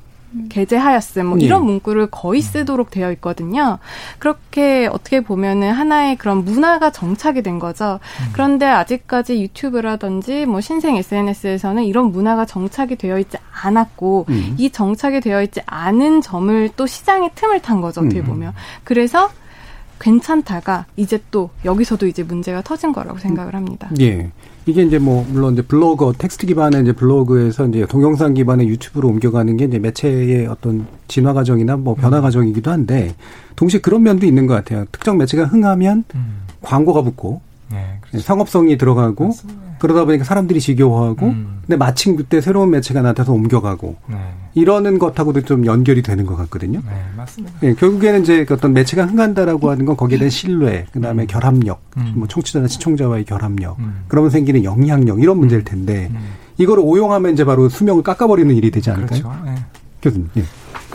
[0.49, 1.67] 게재하였음 뭐 이런 예.
[1.67, 3.79] 문구를 거의 쓰도록 되어 있거든요.
[4.19, 8.01] 그렇게 어떻게 보면은 하나의 그런 문화가 정착이 된 거죠.
[8.21, 8.31] 음.
[8.33, 14.55] 그런데 아직까지 유튜브라든지 뭐 신생 SNS에서는 이런 문화가 정착이 되어 있지 않았고 음.
[14.59, 18.01] 이 정착이 되어 있지 않은 점을 또 시장의 틈을 탄 거죠.
[18.01, 18.25] 어떻게 음.
[18.25, 18.53] 보면.
[18.85, 19.31] 그래서
[19.99, 23.91] 괜찮다가 이제 또 여기서도 이제 문제가 터진 거라고 생각을 합니다.
[24.01, 24.31] 예.
[24.67, 29.57] 이게 이제 뭐 물론 이제 블로그 텍스트 기반의 이제 블로그에서 이제 동영상 기반의 유튜브로 옮겨가는
[29.57, 32.23] 게 이제 매체의 어떤 진화 과정이나 뭐 변화 음.
[32.23, 33.15] 과정이기도 한데
[33.55, 34.85] 동시에 그런 면도 있는 것 같아요.
[34.91, 36.39] 특정 매체가 흥하면 음.
[36.63, 37.41] 광고가 붙고
[37.71, 38.25] 네, 그렇죠.
[38.25, 39.66] 상업성이 들어가고 맞습니다.
[39.79, 41.59] 그러다 보니까 사람들이 지겨워하고 음.
[41.63, 44.17] 근데 마침 그때 새로운 매체가 나타나서 옮겨가고 네.
[44.55, 46.81] 이러는 것하고도 좀 연결이 되는 것 같거든요.
[46.87, 47.59] 네, 맞습니다.
[47.61, 51.27] 네, 결국에는 이제 그 어떤 매체가 흥한다라고 하는 건 거기에 대한 신뢰, 그다음에 음.
[51.27, 52.13] 결합력, 음.
[52.17, 54.05] 뭐 청취자나 시청자와의 결합력, 음.
[54.09, 55.65] 그러면 생기는 영향력 이런 문제일 음.
[55.65, 56.19] 텐데 음.
[56.59, 59.23] 이거를 오용하면 이제 바로 수명을 깎아버리는 일이 되지 않을까요?
[59.23, 59.45] 그렇죠.
[59.45, 59.55] 네.
[60.03, 60.29] 교수님.
[60.37, 60.45] 예.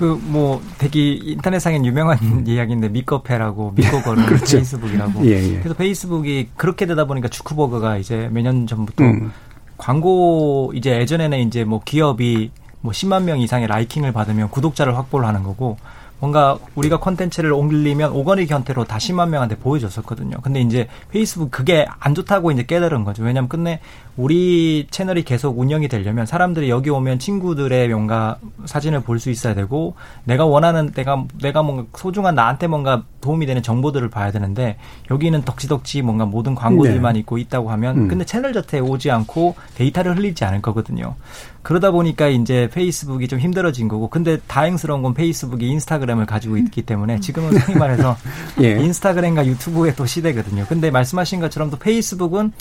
[0.01, 2.43] 그 뭐 되게 인터넷상엔 유명한 음.
[2.47, 4.57] 이야기인데 미커페라고 미커거는 그렇죠.
[4.57, 5.25] 페이스북이라고.
[5.27, 5.59] 예, 예.
[5.59, 9.31] 그래서 페이스북이 그렇게 되다 보니까 주크버그가 이제 몇 년 전부터 음.
[9.77, 15.43] 광고 이제 예전에는 이제 뭐 기업이 뭐 10만 명 이상의 라이킹을 받으면 구독자를 확보를 하는
[15.43, 15.77] 거고
[16.21, 20.37] 뭔가 우리가 콘텐츠를 옮기면 오거리 형태로 다 10만 명한테 보여줬었거든요.
[20.43, 23.23] 근데 이제 페이스북 그게 안 좋다고 이제 깨달은 거죠.
[23.23, 23.79] 왜냐면 끝내
[24.15, 29.95] 우리 채널이 계속 운영이 되려면 사람들이 여기 오면 친구들의 뭔가 사진을 볼 수 있어야 되고
[30.23, 34.77] 내가 원하는 내가 내가 뭔가 소중한 나한테 뭔가 도움이 되는 정보들을 봐야 되는데
[35.09, 37.19] 여기는 덕지덕지 뭔가 모든 광고들만 네.
[37.19, 38.07] 있고 있다고 하면 음.
[38.07, 41.15] 근데 채널 자체에 오지 않고 데이터를 흘리지 않을 거거든요.
[41.61, 47.19] 그러다 보니까 이제 페이스북이 좀 힘들어진 거고 근데 다행스러운 건 페이스북이 인스타그램을 가지고 있기 때문에
[47.19, 48.17] 지금은 소위 말해서
[48.61, 48.79] 예.
[48.79, 50.65] 인스타그램과 유튜브의 또 시대거든요.
[50.67, 52.51] 근데 말씀하신 것처럼 또 페이스북은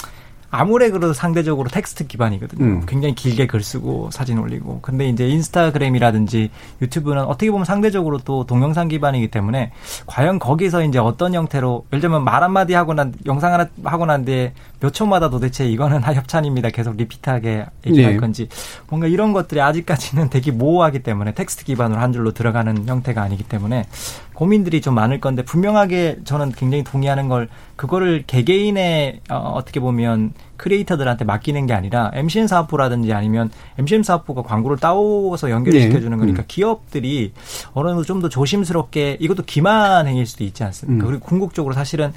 [0.51, 2.65] 아무래 그래도 상대적으로 텍스트 기반이거든요.
[2.65, 2.87] 음.
[2.87, 4.81] 굉장히 길게 글 쓰고 사진 올리고.
[4.83, 6.51] 근데 이제 인스타그램이라든지
[6.83, 9.73] 유튜브는 어떻게 보면 상대적으로 또 동영상 기반이기 때문에
[10.07, 14.25] 과연 거기서 이제 어떤 형태로 예를 들면 말 한마디 하고 난 영상 하나 하고 난
[14.25, 16.71] 뒤에 몇 초마다 도대체 이거는 하협찬입니다.
[16.71, 18.19] 계속 리피트하게 얘기할 네.
[18.19, 18.49] 건지
[18.89, 23.87] 뭔가 이런 것들이 아직까지는 되게 모호하기 때문에 텍스트 기반으로 한 줄로 들어가는 형태가 아니기 때문에
[24.35, 31.25] 고민들이 좀 많을 건데 분명하게 저는 굉장히 동의하는 걸 그거를 개개인의 어, 어떻게 보면 크리에이터들한테
[31.25, 36.17] 맡기는 게 아니라 MCN 사업부라든지 아니면 MCN 사업부가 광고를 따오서 연결시켜주는 네.
[36.17, 36.45] 거니까 음.
[36.49, 37.33] 기업들이
[37.75, 41.07] 어느 정도 좀 더 조심스럽게 이것도 기만 행위일 수도 있지 않습니까?
[41.07, 41.11] 음.
[41.11, 42.13] 그리고 궁극적으로 사실은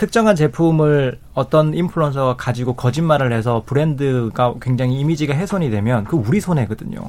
[0.00, 7.02] 특정한 제품을 어떤 인플루언서가 가지고 거짓말을 해서 브랜드가 굉장히 이미지가 훼손이 되면 그 우리 손해거든요.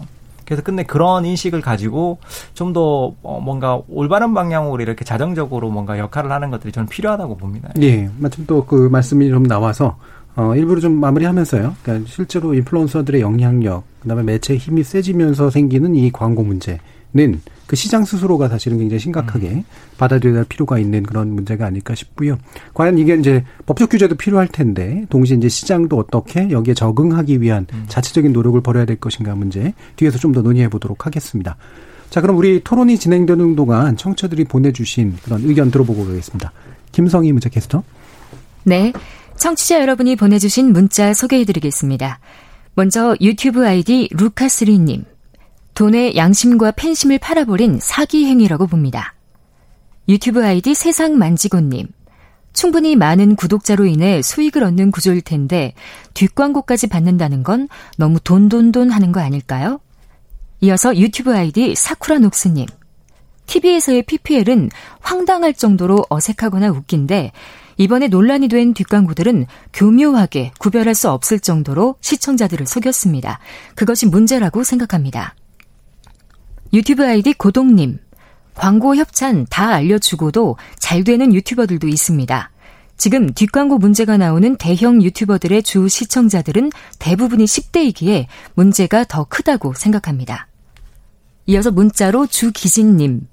[0.44, 2.18] 그래서 근데 그런 인식을 가지고
[2.54, 7.70] 좀더 어, 뭔가 올바른 방향으로 이렇게 자정적으로 뭔가 역할을 하는 것들이 저는 필요하다고 봅니다.
[7.82, 8.10] 예.
[8.18, 9.96] 마침 또 그 말씀이 좀 나와서
[10.36, 11.76] 어, 일부러 좀 마무리하면서요.
[11.84, 16.82] 그러니까 실제로 인플루언서들의 영향력, 그다음에 매체의 힘이 세지면서 생기는 이 광고 문제는
[17.72, 19.64] 그 시장 스스로가 사실은 굉장히 심각하게 음.
[19.98, 22.38] 받아들여야 할 필요가 있는 그런 문제가 아닐까 싶고요.
[22.74, 27.86] 과연 이게 이제 법적 규제도 필요할 텐데 동시에 이제 시장도 어떻게 여기에 적응하기 위한 음.
[27.88, 31.56] 자체적인 노력을 벌여야 될 것인가 문제 뒤에서 좀 더 논의해 보도록 하겠습니다.
[32.10, 36.52] 자, 그럼 우리 토론이 진행되는 동안 청취들이 보내주신 그런 의견 들어보고 가겠습니다.
[36.92, 37.84] 김성희 문자 캐스터.
[38.64, 38.92] 네.
[39.38, 42.20] 청취자 여러분이 보내주신 문자 소개해드리겠습니다.
[42.76, 45.06] 먼저 유튜브 아이디 루카스리님.
[45.82, 49.16] 돈의 양심과 팬심을 팔아버린 사기 행위라고 봅니다.
[50.08, 51.88] 유튜브 아이디 세상 만지고님.
[52.54, 55.74] 충분히 많은 구독자로 인해 수익을 얻는 구조일 텐데
[56.14, 57.68] 뒷광고까지 받는다는 건
[57.98, 59.80] 너무 돈돈돈 하는 거 아닐까요?
[60.60, 62.68] 이어서 유튜브 아이디 사쿠라 녹스님.
[63.48, 64.70] TV에서의 PPL은
[65.00, 67.32] 황당할 정도로 어색하거나 웃긴데
[67.78, 73.40] 이번에 논란이 된 뒷광고들은 교묘하게 구별할 수 없을 정도로 시청자들을 속였습니다.
[73.74, 75.34] 그것이 문제라고 생각합니다.
[76.74, 78.00] 유튜브 아이디 고동님.
[78.56, 82.52] 광고 협찬 다 알려주고도 잘 되는 유튜버들도 있습니다.
[82.98, 90.48] 지금 뒷광고 문제가 나오는 대형 유튜버들의 주 시청자들은 대부분이 10대이기에 문제가 더 크다고 생각합니다.
[91.48, 93.28] 이어서 문자로 주기진님.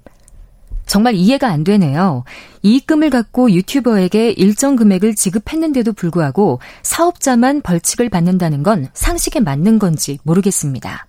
[0.85, 2.23] 정말 이해가 안 되네요.
[2.63, 11.08] 이익금을 갖고 유튜버에게 일정 금액을 지급했는데도 불구하고 사업자만 벌칙을 받는다는 건 상식에 맞는 건지 모르겠습니다.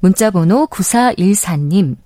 [0.00, 1.96] 문자번호 9414님.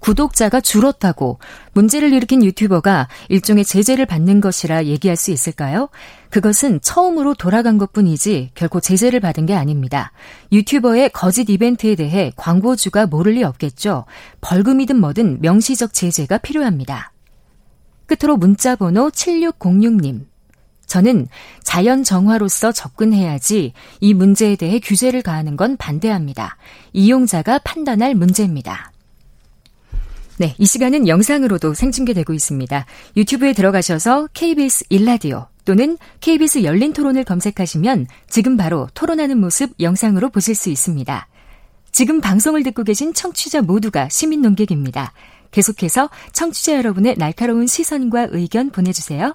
[0.00, 1.38] 구독자가 줄었다고
[1.72, 5.88] 문제를 일으킨 유튜버가 일종의 제재를 받는 것이라 얘기할 수 있을까요?
[6.30, 10.12] 그것은 처음으로 돌아간 것 뿐이지 결코 제재를 받은 게 아닙니다.
[10.52, 14.04] 유튜버의 거짓 이벤트에 대해 광고주가 모를 리 없겠죠.
[14.40, 17.12] 벌금이든 뭐든 명시적 제재가 필요합니다.
[18.06, 20.26] 끝으로 문자번호 7606님.
[20.88, 21.28] 저는
[21.62, 26.56] 자연 정화로서 접근해야지 이 문제에 대해 규제를 가하는 건 반대합니다.
[26.92, 28.90] 이용자가 판단할 문제입니다.
[30.38, 32.86] 네, 이 시간은 영상으로도 생중계되고 있습니다.
[33.16, 40.54] 유튜브에 들어가셔서 KBS 일라디오 또는 KBS 열린 토론을 검색하시면 지금 바로 토론하는 모습 영상으로 보실
[40.54, 41.28] 수 있습니다.
[41.92, 45.12] 지금 방송을 듣고 계신 청취자 모두가 시민 농객입니다.
[45.50, 49.34] 계속해서 청취자 여러분의 날카로운 시선과 의견 보내주세요.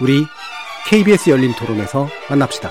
[0.00, 0.24] 우리
[0.88, 2.70] KBS 열린 토론에서 만납시다.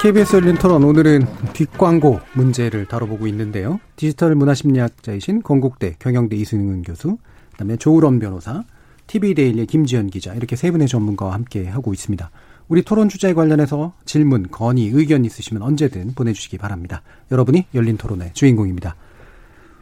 [0.00, 3.80] KBS 열린 토론 오늘은 뒷광고 문제를 다뤄보고 있는데요.
[3.96, 7.18] 디지털 문화심리학자이신 건국대 경영대 이승은 교수,
[7.52, 8.64] 그다음에 조우런 변호사,
[9.08, 12.30] TV데일리의 김지연 기자 이렇게 세 분의 전문가와 함께 하고 있습니다.
[12.68, 17.02] 우리 토론 주제에 관련해서 질문, 건의, 의견 있으시면 언제든 보내주시기 바랍니다.
[17.32, 18.94] 여러분이 열린 토론의 주인공입니다.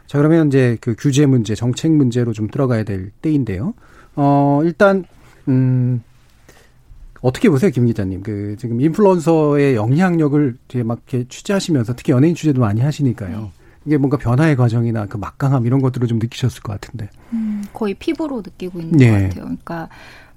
[0.09, 3.75] 자 그러면 이제 그 규제 문제, 정책 문제로 좀 들어가야 될 때인데요.
[4.15, 5.05] 어 일단
[5.47, 6.01] 음
[7.21, 8.23] 어떻게 보세요, 김 기자님?
[8.23, 13.39] 그 지금 인플루언서의 영향력을 뒤에 막 이렇게 취재하시면서 특히 연예인 취재도 많이 하시니까요.
[13.39, 13.51] 네.
[13.85, 17.07] 이게 뭔가 변화의 과정이나 그 막강함 이런 것들을 좀 느끼셨을 것 같은데.
[17.33, 19.11] 음, 거의 피부로 느끼고 있는 네.
[19.11, 19.43] 것 같아요.
[19.43, 19.89] 그러니까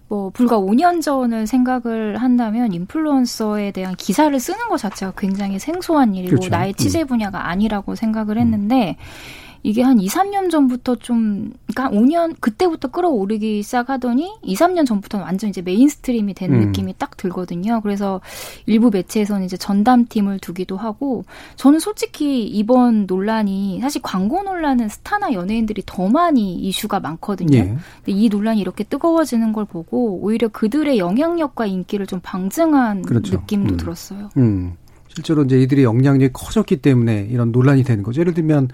[0.08, 6.32] 뭐 불과 5년 전을 생각을 한다면 인플루언서에 대한 기사를 쓰는 것 자체가 굉장히 생소한 일이고
[6.32, 6.50] 그렇죠.
[6.50, 7.06] 나의 취재 음.
[7.06, 9.41] 분야가 아니라고 생각을 했는데 음.
[9.64, 15.50] 이게 한 2, 3년 전부터 좀, 그러니까 5년, 그때부터 끓어오르기 시작하더니 2, 3년 전부터는 완전
[15.50, 16.60] 이제 mainstream이 된 음.
[16.60, 17.80] 느낌이 딱 들거든요.
[17.80, 18.20] 그래서
[18.66, 21.24] 일부 매체에서는 이제 전담팀을 두기도 하고,
[21.56, 27.56] 저는 솔직히 이번 논란이, 사실 광고 논란은 스타나 연예인들이 더 많이 이슈가 많거든요.
[27.56, 27.62] 예.
[27.64, 33.36] 근데 이 논란이 이렇게 뜨거워지는 걸 보고, 오히려 그들의 영향력과 인기를 좀 방증한 그렇죠.
[33.36, 33.76] 느낌도 음.
[33.76, 34.30] 들었어요.
[34.36, 34.74] 음.
[35.06, 38.20] 실제로 이제 이들의 영향력이 커졌기 때문에 이런 논란이 되는 거죠.
[38.22, 38.68] 예를 들면,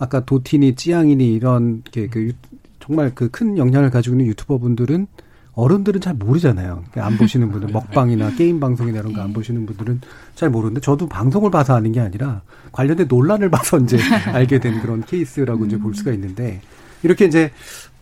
[0.00, 2.32] 아까 도티니, 찌양이니 이런 게 그
[2.80, 5.06] 정말 그 큰 영향을 가지고 있는 유튜버 분들은
[5.52, 6.84] 어른들은 잘 모르잖아요.
[6.96, 10.00] 안 보시는 분들 먹방이나 게임 방송이나 이런 거 안 보시는 분들은
[10.34, 12.42] 잘 모르는데 저도 방송을 봐서 아는 게 아니라
[12.72, 13.98] 관련된 논란을 봐서 이제
[14.32, 16.60] 알게 된 그런 케이스라고 이제 볼 수가 있는데
[17.02, 17.50] 이렇게 이제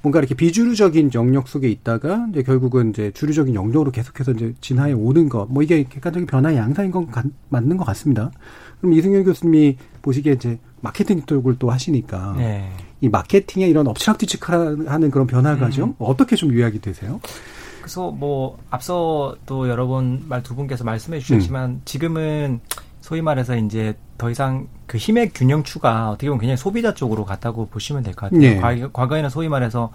[0.03, 5.29] 뭔가 이렇게 비주류적인 영역 속에 있다가 이제 결국은 이제 주류적인 영역으로 계속해서 이제 진화해 오는
[5.29, 8.31] 것, 뭐 이게 객관적인 변화의 양상인 건 가, 맞는 것 같습니다.
[8.81, 12.71] 그럼 이승현 교수님이 보시기에 이제 마케팅 쪽을 또 하시니까 네.
[13.01, 15.95] 이 마케팅에 이런 엎치락뒤치하는 그런 변화 과정 음.
[15.99, 17.21] 어떻게 좀 요약이 되세요?
[17.81, 21.83] 그래서 뭐 앞서 또 여러분 말두 분께서 말씀해 주셨지만 음.
[21.85, 22.61] 지금은
[23.01, 28.03] 소위 말해서 이제 더 이상 그 힘의 균형추가 어떻게 보면 그냥 소비자 쪽으로 갔다고 보시면
[28.03, 28.41] 될 것 같아요.
[28.41, 28.57] 네.
[28.57, 29.91] 과거, 과거에는 소위 말해서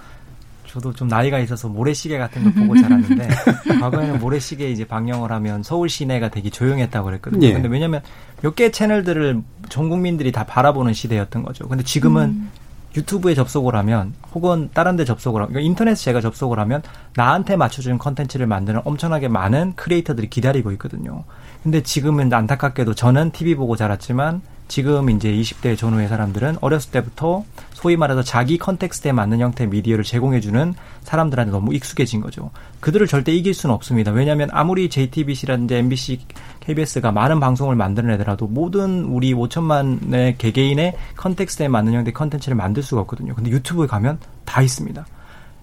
[0.73, 3.27] 저도 좀 나이가 있어서 모래시계 같은 걸 보고 자랐는데
[3.79, 7.45] 과거에는 모래시계 이제 방영을 하면 서울 시내가 되게 조용했다고 그랬거든요.
[7.45, 7.53] 예.
[7.53, 8.01] 근데 왜냐면
[8.41, 11.67] 몇 개의 채널들을 전 국민들이 다 바라보는 시대였던 거죠.
[11.67, 12.49] 근데 지금은 음.
[12.95, 16.81] 유튜브에 접속을 하면 혹은 다른 데 접속을 하면 그러니까 인터넷에 제가 접속을 하면
[17.15, 21.23] 나한테 맞춰주는 컨텐츠를 만드는 엄청나게 많은 크리에이터들이 기다리고 있거든요.
[21.63, 27.95] 근데 지금은 안타깝게도 저는 TV 보고 자랐지만 지금 이제 20대 전후의 사람들은 어렸을 때부터 소위
[27.95, 32.49] 말해서 자기 context에 맞는 형태의 미디어를 제공해주는 사람들한테 너무 익숙해진 거죠.
[32.79, 34.11] 그들을 절대 이길 수는 없습니다.
[34.11, 36.19] 왜냐하면 아무리 JTBC라든지 MBC,
[36.61, 43.35] KBS가 많은 방송을 만들어내더라도 모든 우리 5천만의 개개인의 context에 맞는 형태의 컨텐츠를 만들 수가 없거든요.
[43.35, 45.05] 근데 유튜브에 가면 다 있습니다.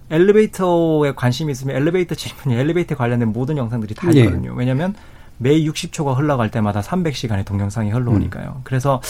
[0.09, 4.21] 엘리베이터에 관심이 있으면 엘리베이터 질문이 엘리베이터 관련된 모든 영상들이 다 예.
[4.21, 4.51] 있거든요.
[4.51, 4.55] 예.
[4.57, 4.95] 왜냐하면
[5.41, 8.53] 매 60초가 흘러갈 때마다 300시간의 동영상이 흘러오니까요.
[8.57, 8.61] 음.
[8.63, 9.01] 그래서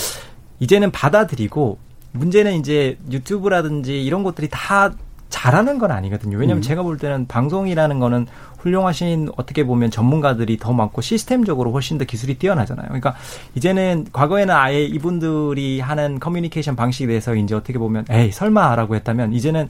[0.60, 1.78] 이제는 받아들이고
[2.14, 4.94] 문제는 이제 유튜브라든지 이런 것들이 다
[5.30, 6.38] 잘하는 건 아니거든요.
[6.38, 6.62] 왜냐하면 음.
[6.62, 8.28] 제가 볼 때는 방송이라는 거는
[8.60, 12.86] 훌륭하신 어떻게 보면 전문가들이 더 많고 시스템적으로 훨씬 더 기술이 뛰어나잖아요.
[12.88, 13.16] 그러니까
[13.56, 19.68] 이제는 과거에는 아예 이분들이 하는 커뮤니케이션 방식에 대해서 이제 어떻게 보면 에이 설마라고 했다면 이제는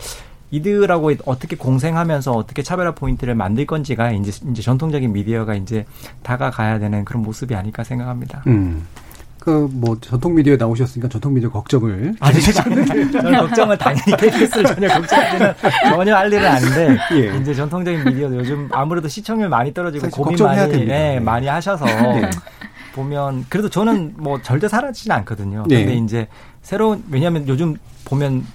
[0.51, 5.85] 이들하고 어떻게 공생하면서 어떻게 차별화 포인트를 만들 건지가 이제 이제 전통적인 미디어가 이제
[6.23, 8.43] 다가가야 되는 그런 모습이 아닐까 생각합니다.
[8.47, 8.85] 음.
[9.39, 15.53] 그뭐 전통 미디어에 나오셨으니까 전통 미디어 걱정을 아니 저는 걱정을 당연히 KBS를 전혀 걱정하지는
[15.89, 17.37] 전혀 할 일은 아닌데 예.
[17.39, 22.29] 이제 전통적인 미디어도 요즘 아무래도 시청률 많이 떨어지고 고민 많이 네, 네, 많이 하셔서 네.
[22.93, 25.65] 보면 그래도 저는 뭐 절대 사라지진 않거든요.
[25.67, 25.85] 네.
[25.85, 26.27] 근데 이제
[26.61, 27.75] 새로운 왜냐하면 요즘
[28.05, 28.45] 보면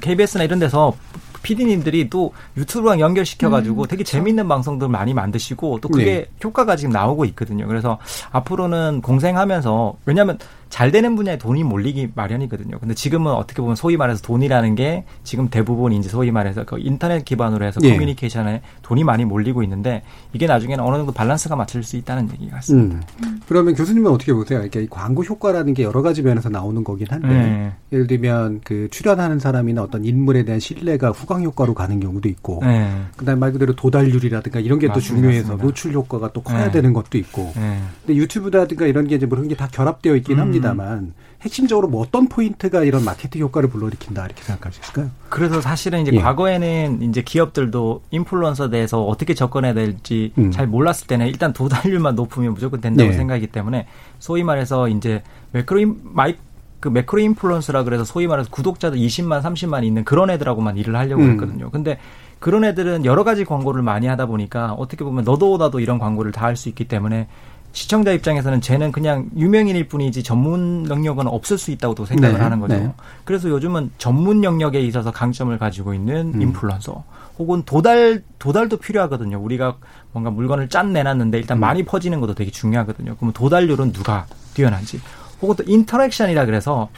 [0.00, 0.94] KBS나 이런 데서
[1.42, 4.12] PD님들이 또 유튜브랑 연결시켜가지고 음, 되게 그렇죠.
[4.12, 6.26] 재밌는 방송들 많이 만드시고 또 그게 네.
[6.42, 7.66] 효과가 지금 나오고 있거든요.
[7.68, 7.98] 그래서
[8.32, 10.38] 앞으로는 공생하면서 왜냐하면
[10.74, 12.80] 잘 되는 분야에 돈이 몰리기 마련이거든요.
[12.80, 17.24] 근데 지금은 어떻게 보면 소위 말해서 돈이라는 게 지금 대부분 이제 소위 말해서 그 인터넷
[17.24, 17.92] 기반으로 해서 예.
[17.92, 20.02] 커뮤니케이션에 돈이 많이 몰리고 있는데
[20.32, 23.06] 이게 나중에는 어느 정도 밸런스가 맞출 수 있다는 얘기 같습니다.
[23.22, 23.40] 음.
[23.46, 24.62] 그러면 교수님은 어떻게 보세요?
[24.62, 27.72] 이렇게 광고 효과라는 게 여러 가지 면에서 나오는 거긴 한데 네.
[27.92, 32.90] 예를 들면 그 출연하는 사람이나 어떤 인물에 대한 신뢰가 후광 효과로 가는 경우도 있고 네.
[33.16, 35.56] 그다음에 말 그대로 도달률이라든가 이런 게 또 중요해서.
[35.56, 36.70] 노출 효과가 또 커야 네.
[36.72, 37.78] 되는 것도 있고 네.
[38.04, 40.40] 근데 유튜브라든가 이런 게 이제 뭐 그런 게 다 결합되어 있긴 음.
[40.42, 40.63] 합니다.
[40.68, 45.10] 합니다만 핵심적으로 뭐 어떤 포인트가 이런 마케팅 효과를 불러일으킨다 이렇게 생각할 수 있을까요?
[45.28, 46.18] 그래서 사실은 이제 예.
[46.20, 50.50] 과거에는 이제 기업들도 인플루언서에 대해서 어떻게 접근해야 될지 음.
[50.50, 53.16] 잘 몰랐을 때는 일단 도달률만 높으면 무조건 된다고 네.
[53.16, 53.86] 생각하기 때문에
[54.18, 56.36] 소위 말해서 이제 매크로 인, 마이
[56.80, 61.32] 그 매크로 인플루언서라 그래서 소위 말해서 구독자들 20만 30만 있는 그런 애들하고만 일을 하려고 음.
[61.32, 61.70] 했거든요.
[61.70, 61.98] 근데
[62.40, 66.44] 그런 애들은 여러 가지 광고를 많이 하다 보니까 어떻게 보면 너도 나도 이런 광고를 다
[66.46, 67.26] 할 수 있기 때문에
[67.74, 72.76] 시청자 입장에서는 쟤는 그냥 유명인일 뿐이지 전문 영역은 없을 수 있다고도 생각을 네, 하는 거죠.
[72.76, 72.92] 네.
[73.24, 76.40] 그래서 요즘은 전문 영역에 있어서 강점을 가지고 있는 음.
[76.40, 77.04] 인플루언서
[77.40, 79.40] 혹은 도달 도달도 필요하거든요.
[79.42, 79.76] 우리가
[80.12, 81.60] 뭔가 물건을 짠 내놨는데 일단 음.
[81.60, 83.16] 많이 퍼지는 것도 되게 중요하거든요.
[83.16, 85.00] 그러면 도달률은 누가 뛰어난지
[85.42, 86.88] 혹은 또 interaction이라 그래서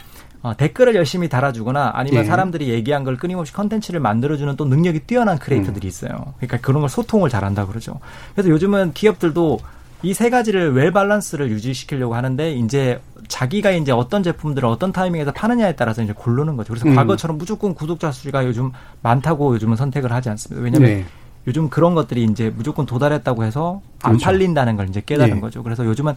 [0.43, 2.27] 어, 댓글을 열심히 달아주거나 아니면 예.
[2.27, 5.89] 사람들이 얘기한 걸 끊임없이 컨텐츠를 만들어주는 또 능력이 뛰어난 크리에이터들이 음.
[5.89, 6.33] 있어요.
[6.37, 7.99] 그러니까 그런 걸 소통을 잘한다 그러죠.
[8.35, 9.59] 그래서 요즘은 기업들도
[10.03, 15.75] 이 세 가지를 well balance를 유지시키려고 하는데 이제 자기가 이제 어떤 제품들을 어떤 타이밍에서 파느냐에
[15.75, 16.73] 따라서 이제 고르는 거죠.
[16.73, 16.95] 그래서 음.
[16.95, 18.71] 과거처럼 무조건 구독자 수가 요즘
[19.01, 20.63] 많다고 요즘은 선택을 하지 않습니다.
[20.63, 21.05] 왜냐하면 네.
[21.47, 24.25] 요즘 그런 것들이 이제 무조건 도달했다고 해서 안 그렇죠.
[24.25, 25.41] 팔린다는 걸 이제 깨달은 네.
[25.41, 25.63] 거죠.
[25.63, 26.13] 그래서 요즘은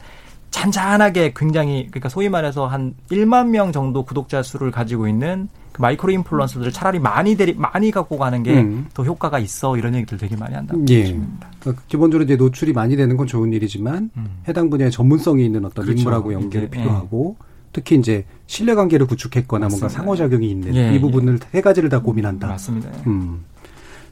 [0.50, 6.12] 잔잔하게 굉장히 그러니까 소위 말해서 한 1만 명 정도 구독자 수를 가지고 있는 그 마이크로
[6.12, 8.86] 인플루언서들을 차라리 많이 대리 많이 갖고 가는 게더 음.
[8.98, 11.02] 효과가 있어 이런 얘기들 되게 많이 한다고 예.
[11.02, 11.50] 보십니다.
[11.60, 14.26] 그러니까 기본적으로 이제 노출이 많이 되는 건 좋은 일이지만 음.
[14.48, 16.00] 해당 분야의 전문성이 있는 어떤 그렇죠.
[16.00, 17.44] 인물하고 연결이 이게, 필요하고 예.
[17.72, 19.86] 특히 이제 신뢰 관계를 구축했거나 맞습니다.
[19.86, 20.94] 뭔가 상호작용이 있는 예.
[20.94, 22.48] 이 부분을 세 가지를 다 고민한다.
[22.48, 22.90] 맞습니다.
[23.06, 23.44] 음.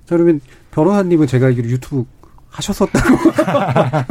[0.07, 0.41] 자, 그러면
[0.71, 2.05] 변호사님은 제가 유튜브
[2.51, 3.17] 하셨었다고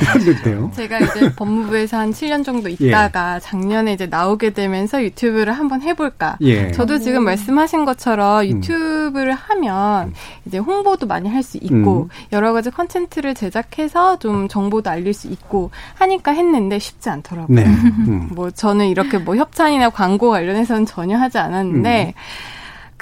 [0.00, 0.70] 들었는데요.
[0.74, 2.74] 제가 이제 법무부에서 한 7년 정도 예.
[2.74, 3.40] 있다가 예.
[3.40, 6.36] 작년에 이제 나오게 되면서 유튜브를 한번 해볼까.
[6.42, 6.70] 예.
[6.72, 8.46] 저도 지금 말씀하신 것처럼 음.
[8.46, 9.38] 유튜브를 음.
[9.48, 10.14] 하면
[10.46, 12.08] 이제 홍보도 많이 할 수 있고 음.
[12.32, 17.56] 여러 가지 컨텐츠를 제작해서 좀 정보도 알릴 수 있고 하니까 했는데 쉽지 않더라고요.
[17.56, 17.64] 네.
[17.66, 18.28] 음.
[18.30, 22.20] 뭐 저는 이렇게 뭐 협찬이나 광고 관련해서는 전혀 하지 않았는데 음.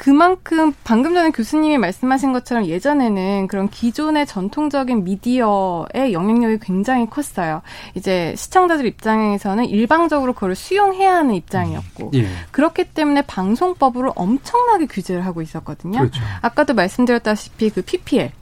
[0.01, 7.61] 그만큼 방금 전에 교수님이 말씀하신 것처럼 예전에는 그런 기존의 전통적인 미디어의 영향력이 굉장히 컸어요.
[7.95, 12.27] 이제 시청자들 입장에서는 일방적으로 그걸 수용해야 하는 입장이었고 예.
[12.51, 15.99] 그렇기 때문에 방송법으로 엄청나게 규제를 하고 있었거든요.
[15.99, 16.23] 그렇죠.
[16.41, 18.33] 아까도 말씀드렸다시피 그 PPL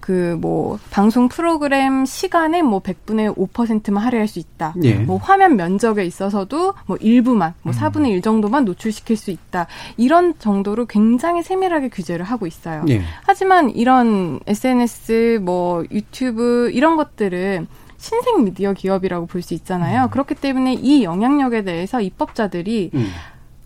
[0.00, 4.74] 그 뭐 방송 프로그램 시간에 뭐 100분의 5%만 할애할 수 있다.
[4.82, 4.94] 예.
[4.94, 8.06] 뭐 화면 면적에 있어서도 뭐 일부만 뭐 4분의 음.
[8.06, 9.66] 1 정도만 노출시킬 수 있다.
[9.96, 12.84] 이런 정도로 굉장히 세밀하게 규제를 하고 있어요.
[12.88, 13.02] 예.
[13.24, 17.66] 하지만 이런 SNS 뭐 유튜브 이런 것들은
[17.98, 20.04] 신생 미디어 기업이라고 볼 수 있잖아요.
[20.04, 20.10] 음.
[20.10, 23.06] 그렇기 때문에 이 영향력에 대해서 입법자들이 음.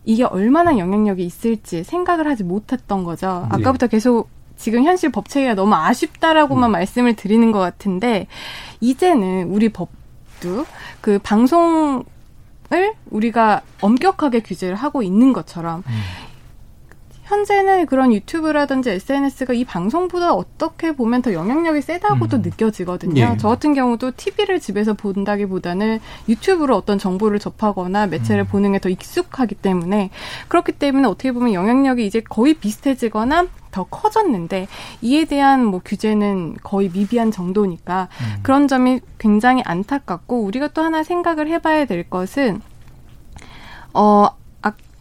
[0.05, 3.47] 이게 얼마나 영향력이 있을지 생각을 하지 못했던 거죠.
[3.51, 3.55] 예.
[3.57, 4.29] 아까부터 계속
[4.61, 6.73] 지금 현실 법 체계가 너무 아쉽다라고만 음.
[6.73, 8.27] 말씀을 드리는 것 같은데
[8.81, 10.67] 이제는 우리 법도
[11.01, 12.05] 그 방송
[12.73, 16.01] 을 우리가 엄격하게 규제를 하고 있는 것처럼 음.
[17.31, 22.43] 현재는 그런 유튜브라든지 SNS가 이 방송보다 어떻게 보면 더 영향력이 세다고도 음.
[22.43, 23.21] 느껴지거든요.
[23.21, 23.37] 예.
[23.39, 28.47] 저 같은 경우도 TV를 집에서 본다기보다는 유튜브로 어떤 정보를 접하거나 매체를 음.
[28.47, 30.11] 보는 게 더 익숙하기 때문에
[30.49, 34.67] 그렇기 때문에 어떻게 보면 영향력이 이제 거의 비슷해지거나 더 커졌는데
[35.03, 38.41] 이에 대한 뭐 규제는 거의 미비한 정도니까 음.
[38.43, 42.63] 그런 점이 굉장히 안타깝고 우리가 또 하나 생각을 해봐야 될 것은
[43.93, 44.29] 어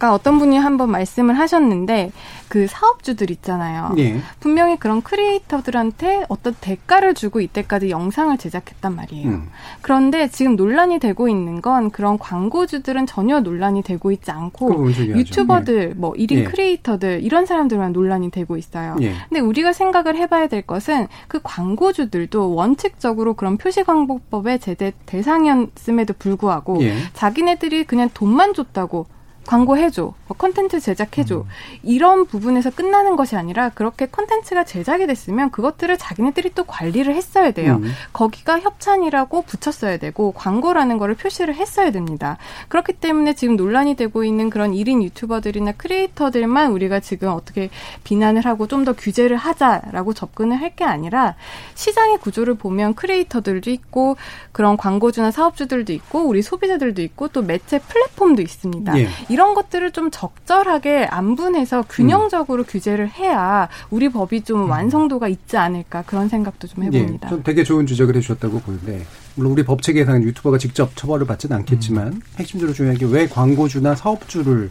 [0.00, 2.10] 아까 어떤 분이 한번 말씀을 하셨는데
[2.48, 3.94] 그 사업주들 있잖아요.
[3.98, 4.18] 예.
[4.40, 9.28] 분명히 그런 크리에이터들한테 어떤 대가를 주고 이때까지 영상을 제작했단 말이에요.
[9.28, 9.48] 음.
[9.82, 15.94] 그런데 지금 논란이 되고 있는 건 그런 광고주들은 전혀 논란이 되고 있지 않고 유튜버들, 예.
[15.94, 16.44] 뭐 1인 예.
[16.44, 18.96] 크리에이터들 이런 사람들만 논란이 되고 있어요.
[19.02, 19.12] 예.
[19.28, 26.94] 근데 우리가 생각을 해봐야 될 것은 그 광고주들도 원칙적으로 그런 표시광고법의 제대 대상이었음에도 불구하고 예.
[27.12, 29.04] 자기네들이 그냥 돈만 줬다고
[29.46, 31.44] 광고해줘, 뭐 컨텐츠 제작해줘 음.
[31.82, 37.80] 이런 부분에서 끝나는 것이 아니라 그렇게 컨텐츠가 제작이 됐으면 그것들을 자기네들이 또 관리를 했어야 돼요.
[37.82, 37.92] 음.
[38.12, 42.36] 거기가 협찬이라고 붙였어야 되고 광고라는 거를 표시를 했어야 됩니다.
[42.68, 47.70] 그렇기 때문에 지금 논란이 되고 있는 그런 1인 유튜버들이나 크리에이터들만 우리가 지금 어떻게
[48.04, 51.34] 비난을 하고 좀 더 규제를 하자라고 접근을 할 게 아니라
[51.74, 54.16] 시장의 구조를 보면 크리에이터들도 있고
[54.52, 58.98] 그런 광고주나 사업주들도 있고 우리 소비자들도 있고 또 매체 플랫폼도 있습니다.
[59.00, 59.08] 예.
[59.30, 62.66] 이런 것들을 좀 적절하게 안분해서 균형적으로 음.
[62.68, 64.70] 규제를 해야 우리 법이 좀 음.
[64.70, 67.28] 완성도가 있지 않을까 그런 생각도 좀 해봅니다.
[67.28, 69.04] 예, 좀 되게 좋은 지적을 해주셨다고 보는데
[69.36, 72.20] 물론 우리 법 체계에서는 유튜버가 직접 처벌을 받지는 않겠지만 음.
[72.38, 74.70] 핵심적으로 중요한 게 왜 광고주나 사업주를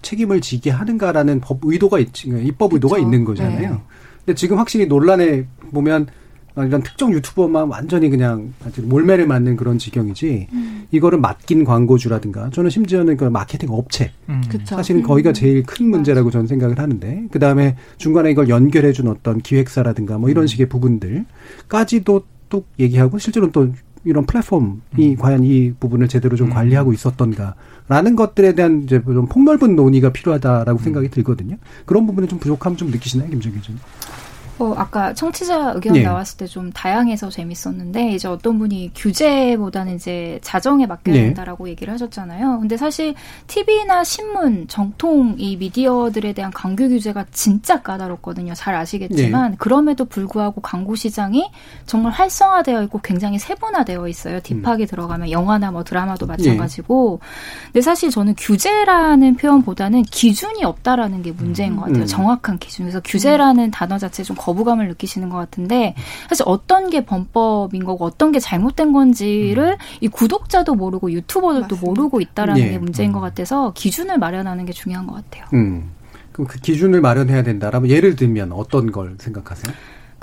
[0.00, 3.04] 책임을 지게 하는가라는 법 의도가 있지 입법 의도가 그쵸.
[3.04, 3.70] 있는 거잖아요.
[3.70, 3.80] 네.
[4.24, 6.06] 근데 지금 확실히 논란에 보면
[6.56, 8.52] 이런 특정 유튜버만 완전히 그냥
[8.82, 10.86] 몰매를 맞는 그런 지경이지 음.
[10.92, 14.42] 이거를 맡긴 광고주라든가 저는 심지어는 그 마케팅 업체 음.
[14.64, 15.34] 사실은 거기가 음.
[15.34, 20.44] 제일 큰 문제라고 저는 생각을 하는데 그 다음에 중간에 이걸 연결해준 어떤 기획사라든가 뭐 이런
[20.44, 20.46] 음.
[20.46, 23.72] 식의 부분들까지도 또 얘기하고 실제로 또
[24.04, 25.16] 이런 플랫폼이 음.
[25.16, 26.52] 과연 이 부분을 제대로 좀 음.
[26.52, 31.56] 관리하고 있었던가라는 것들에 대한 이제 좀 폭넓은 논의가 필요하다라고 생각이 들거든요.
[31.86, 33.78] 그런 부분에 좀 부족함 좀 느끼시나요, 김정희 님?
[34.58, 36.02] 어, 아까 청취자 의견 예.
[36.02, 41.22] 나왔을 때 좀 다양해서 재밌었는데 이제 어떤 분이 규제보다는 이제 자정에 맡겨야 예.
[41.22, 42.60] 된다라고 얘기를 하셨잖아요.
[42.60, 43.14] 근데 사실
[43.48, 48.54] TV나 신문, 정통 이 미디어들에 대한 광고 규제가 진짜 까다롭거든요.
[48.54, 49.56] 잘 아시겠지만 예.
[49.58, 51.50] 그럼에도 불구하고 광고 시장이
[51.86, 54.40] 정말 활성화되어 있고 굉장히 세분화되어 있어요.
[54.40, 54.86] 딥하게 음.
[54.86, 57.20] 들어가면 영화나 뭐 드라마도 마찬가지고.
[57.66, 62.02] 근데 사실 저는 규제라는 표현보다는 기준이 없다라는 게 문제인 것 같아요.
[62.02, 62.06] 음.
[62.06, 62.84] 정확한 기준.
[62.84, 63.70] 그래서 규제라는 음.
[63.70, 65.94] 단어 자체 좀 거부감을 느끼시는 것 같은데
[66.28, 69.76] 사실 어떤 게 범법인 거고 어떤 게 잘못된 건지를 음.
[70.00, 71.86] 이 구독자도 모르고 유튜버들도 맞습니다.
[71.86, 72.70] 모르고 있다라는 예.
[72.72, 73.22] 게 문제인 것 음.
[73.22, 75.46] 같아서 기준을 마련하는 게 중요한 것 같아요.
[75.54, 75.90] 음.
[76.32, 79.72] 그럼 그 기준을 마련해야 된다라면 예를 들면 어떤 걸 생각하세요?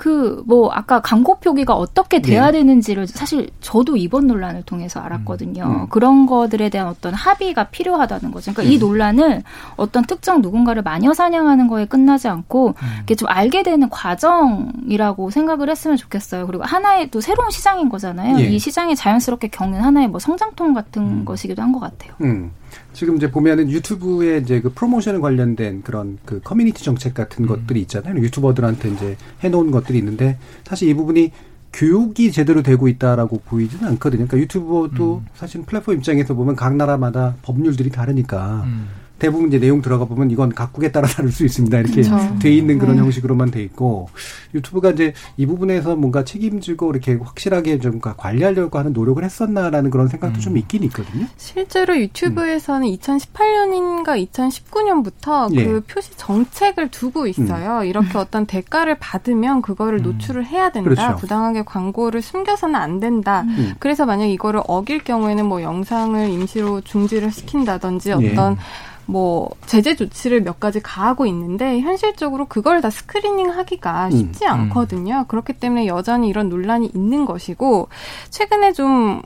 [0.02, 2.58] 그 뭐 아까 광고 표기가 어떻게 돼야 네.
[2.58, 5.62] 되는지를 사실 저도 이번 논란을 통해서 알았거든요.
[5.64, 5.80] 음.
[5.82, 5.86] 음.
[5.90, 8.52] 그런 것들에 대한 어떤 합의가 필요하다는 거죠.
[8.52, 8.72] 그러니까 음.
[8.74, 9.42] 이 논란을
[9.76, 12.88] 어떤 특정 누군가를 마녀 사냥하는 거에 끝나지 않고 음.
[13.04, 16.46] 이게 좀 알게 되는 과정이라고 생각을 했으면 좋겠어요.
[16.46, 18.40] 그리고 하나의 또 새로운 시장인 거잖아요.
[18.40, 18.44] 예.
[18.44, 21.24] 이 시장이 자연스럽게 겪는 하나의 뭐 성장통 같은 음.
[21.24, 22.12] 것이기도 한 것 같아요.
[22.22, 22.50] 음.
[22.92, 27.48] 지금 이제 보면은 유튜브에 이제 그 프로모션 관련된 그런 그 커뮤니티 정책 같은 음.
[27.48, 28.16] 것들이 있잖아요.
[28.16, 31.32] 유튜버들한테 이제 해놓은 것들이 있는데 사실 이 부분이
[31.72, 34.26] 교육이 제대로 되고 있다라고 보이지는 않거든요.
[34.26, 35.26] 그러니까 유튜브도 음.
[35.34, 38.88] 사실 플랫폼 입장에서 보면 각 나라마다 법률들이 다르니까 음.
[39.22, 41.78] 대부분 이제 내용 들어가 보면 이건 각국에 따라 다를 수 있습니다.
[41.78, 42.38] 이렇게 그렇죠.
[42.40, 43.02] 돼 있는 그런 네.
[43.02, 44.08] 형식으로만 돼 있고
[44.52, 50.38] 유튜브가 이제 이 부분에서 뭔가 책임지고 이렇게 확실하게 좀 관리하려고 하는 노력을 했었나라는 그런 생각도
[50.38, 50.40] 음.
[50.40, 51.26] 좀 있긴 있거든요.
[51.36, 52.96] 실제로 유튜브에서는 음.
[52.96, 55.66] 2018년인가 2019년부터 예.
[55.66, 57.78] 그 표시 정책을 두고 있어요.
[57.82, 57.84] 음.
[57.84, 60.02] 이렇게 어떤 대가를 받으면 그거를 음.
[60.02, 60.90] 노출을 해야 된다.
[60.90, 61.16] 그렇죠.
[61.16, 63.42] 부당하게 광고를 숨겨서는 안 된다.
[63.42, 63.74] 음.
[63.78, 68.91] 그래서 만약 이거를 어길 경우에는 뭐 영상을 임시로 중지를 시킨다든지 어떤 예.
[69.12, 74.50] 뭐 제재 조치를 몇 가지 가하고 있는데 현실적으로 그걸 다 screening 하기가 음, 쉽지 음,
[74.50, 75.18] 않거든요.
[75.18, 75.24] 음.
[75.26, 77.88] 그렇기 때문에 여전히 이런 논란이 있는 것이고
[78.30, 79.20] 최근에 좀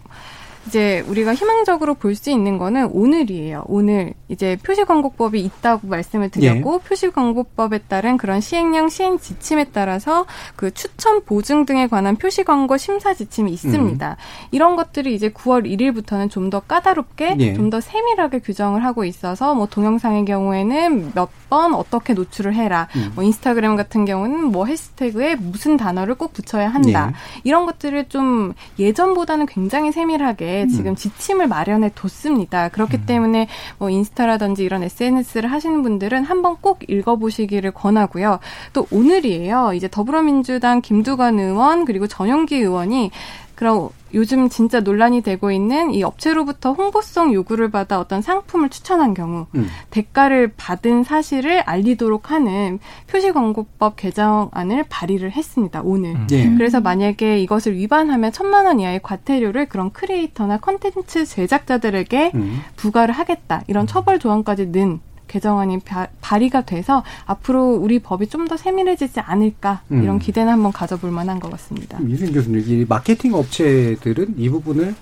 [0.67, 3.65] 이제 우리가 희망적으로 볼 수 있는 거는 오늘이에요.
[3.67, 6.89] 오늘 이제 표시광고법이 있다고 말씀을 드렸고 예.
[6.89, 10.25] 표시광고법에 따른 그런 시행령 시행 지침에 따라서
[10.57, 14.09] 그 추천 보증 등에 관한 표시광고 심사 지침이 있습니다.
[14.11, 14.49] 음.
[14.51, 17.55] 이런 것들이 이제 9월 1일부터는 좀 더 까다롭게 예.
[17.55, 22.89] 좀더 세밀하게 규정을 하고 있어서 뭐 동영상의 경우에는 몇 번 어떻게 노출을 해라.
[22.97, 23.13] 음.
[23.15, 27.13] 뭐 인스타그램 같은 경우는 뭐 해시태그에 무슨 단어를 꼭 붙여야 한다.
[27.13, 27.41] 예.
[27.45, 30.97] 이런 것들을 좀 예전보다는 굉장히 세밀하게 게 지금 음.
[30.97, 32.69] 지침을 마련해 뒀습니다.
[32.69, 33.07] 그렇기 음.
[33.07, 33.49] 때문에
[33.79, 38.39] 뭐 인스타라든지 이런 SNS를 하시는 분들은 한번 꼭 읽어보시기를 권하고요.
[38.73, 39.73] 또 오늘이에요.
[39.75, 43.11] 이제 더불어민주당 김두관 의원 그리고 전용기 의원이
[43.55, 49.47] 그럼 요즘 진짜 논란이 되고 있는 이 업체로부터 홍보성 요구를 받아 어떤 상품을 추천한 경우
[49.55, 49.69] 음.
[49.91, 55.83] 대가를 받은 사실을 알리도록 하는 표시광고법 개정안을 발의를 했습니다.
[55.85, 56.17] 오늘.
[56.17, 56.27] 음.
[56.33, 56.49] 예.
[56.57, 62.61] 그래서 만약에 이것을 위반하면 천만 원 이하의 과태료를 그런 크리에이터나 컨텐츠 제작자들에게 음.
[62.77, 63.63] 부과를 하겠다.
[63.67, 69.83] 이런 처벌 조항까지 는 개정안이 발 의가 돼서 앞으로 우리 법이 좀 더 세밀해지지 않을까
[69.91, 70.19] 이런 음.
[70.21, 71.99] 기대는 한번 가져볼 만한 것 같습니다.
[72.07, 74.95] 이승 교수님, 이 마케팅 업체들은 이 부분을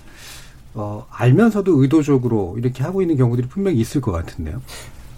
[0.73, 4.61] 어, 알면서도 의도적으로 이렇게 하고 있는 경우들이 분명히 있을 것 같은데요.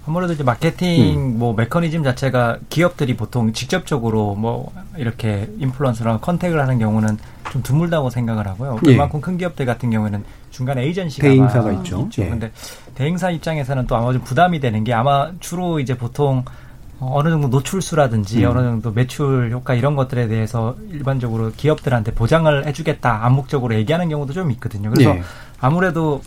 [0.08, 1.38] 아무래도 이제 마케팅 음.
[1.38, 7.18] 뭐 메커니즘 자체가 기업들이 보통 직접적으로 뭐 이렇게 인플루언서랑 컨택을 하는 경우는
[7.51, 8.80] 좀 드물다고 생각을 하고요.
[8.86, 8.93] 예.
[8.93, 12.03] 그만큼 큰 기업들 같은 경우에는 중간에 에이전시가 대행사가 있죠.
[12.03, 12.24] 있죠.
[12.24, 12.30] 예.
[12.30, 12.51] 근데
[12.95, 16.45] 대행사 입장에서는 또 아마 좀 부담이 되는 게 아마 주로 이제 보통
[17.01, 18.49] 어느 정도 노출수라든지 음.
[18.49, 24.51] 어느 정도 매출 효과 이런 것들에 대해서 일반적으로 기업들한테 보장을 해주겠다 암묵적으로 얘기하는 경우도 좀
[24.51, 24.89] 있거든요.
[24.89, 25.22] 그래서 예.
[25.60, 26.22] 아무래도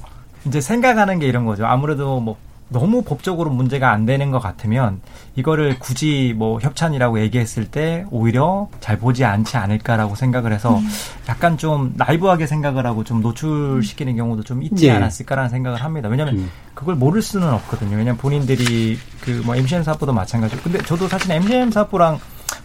[0.45, 1.65] 이제 생각하는 게 이런 거죠.
[1.65, 2.37] 아무래도 뭐
[2.71, 5.01] 너무 법적으로 문제가 안 되는 것 같으면
[5.35, 10.89] 이거를 굳이 뭐 협찬이라고 얘기했을 때 오히려 잘 보지 않지 않을까라고 생각을 해서 음.
[11.29, 14.93] 약간 좀 나이브하게 생각을 하고 좀 노출시키는 경우도 좀 있지 네.
[14.93, 16.09] 않았을까라는 생각을 합니다.
[16.09, 16.51] 왜냐하면 음.
[16.75, 17.97] 그걸 모를 수는 없거든요.
[17.97, 22.19] 왜냐하면 본인들이 그 뭐 MCN 사업부도 마찬가지고 근데 저도 사실 MCN 사업부랑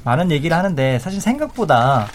[0.04, 2.08] 많은 얘기를 하는데 사실 생각보다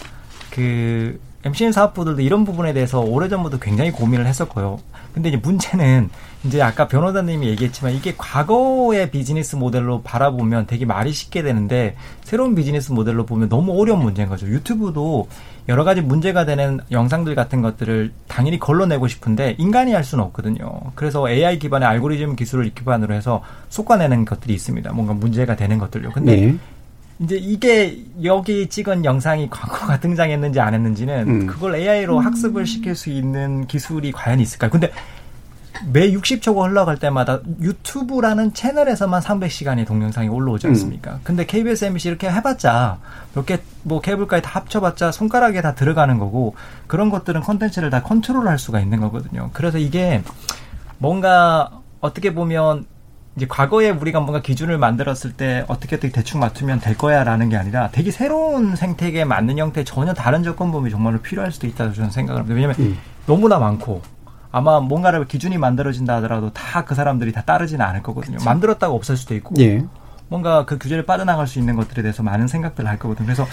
[0.50, 4.78] 그 MCN 사업부들도 이런 부분에 대해서 오래전부터 굉장히 고민을 했었고요.
[5.14, 6.10] 근데 이제 문제는
[6.44, 12.92] 이제 아까 변호사님이 얘기했지만 이게 과거의 비즈니스 모델로 바라보면 되게 말이 쉽게 되는데 새로운 비즈니스
[12.92, 14.46] 모델로 보면 너무 어려운 문제인 거죠.
[14.46, 15.28] 유튜브도
[15.68, 20.80] 여러 가지 문제가 되는 영상들 같은 것들을 당연히 걸러내고 싶은데 인간이 할 수는 없거든요.
[20.94, 24.92] 그래서 AI 기반의 알고리즘 기술을 기반으로 해서 쏟아내는 것들이 있습니다.
[24.92, 26.10] 뭔가 문제가 되는 것들요.
[26.12, 26.56] 근데 네.
[27.20, 31.46] 이제 이게 여기 찍은 영상이 광고가 등장했는지 안 했는지는 음.
[31.46, 34.70] 그걸 AI로 학습을 시킬 수 있는 기술이 과연 있을까요?
[34.70, 34.90] 근데
[35.92, 40.70] 매 60초가 흘러갈 때마다 유튜브라는 채널에서만 300시간의 동영상이 올라오지 음.
[40.72, 41.12] 않습니까?
[41.12, 41.20] 음.
[41.24, 42.98] 근데 KBS, MBC 이렇게 해봤자
[43.34, 46.54] 몇 개 뭐 케이블까지 다 합쳐봤자 손가락에 다 들어가는 거고
[46.86, 49.48] 그런 것들은 컨텐츠를 다 컨트롤할 수가 있는 거거든요.
[49.54, 50.22] 그래서 이게
[50.98, 51.70] 뭔가
[52.00, 52.84] 어떻게 보면
[53.36, 57.88] 이제 과거에 우리가 뭔가 기준을 만들었을 때 어떻게 어떻게 대충 맞추면 될 거야라는 게 아니라
[57.90, 62.54] 되게 새로운 생태계에 맞는 형태의 전혀 다른 조건범위 정말로 필요할 수도 있다고 저는 생각을 합니다.
[62.54, 62.98] 왜냐하면 음.
[63.26, 64.02] 너무나 많고
[64.52, 68.38] 아마 뭔가를 기준이 만들어진다 하더라도 다 그 사람들이 다 따르지는 않을 거거든요.
[68.38, 68.48] 그쵸.
[68.48, 69.84] 만들었다가 없을 수도 있고 예.
[70.28, 73.26] 뭔가 그 규제를 빠져나갈 수 있는 것들에 대해서 많은 생각들을 할 거거든요.
[73.26, 73.46] 그래서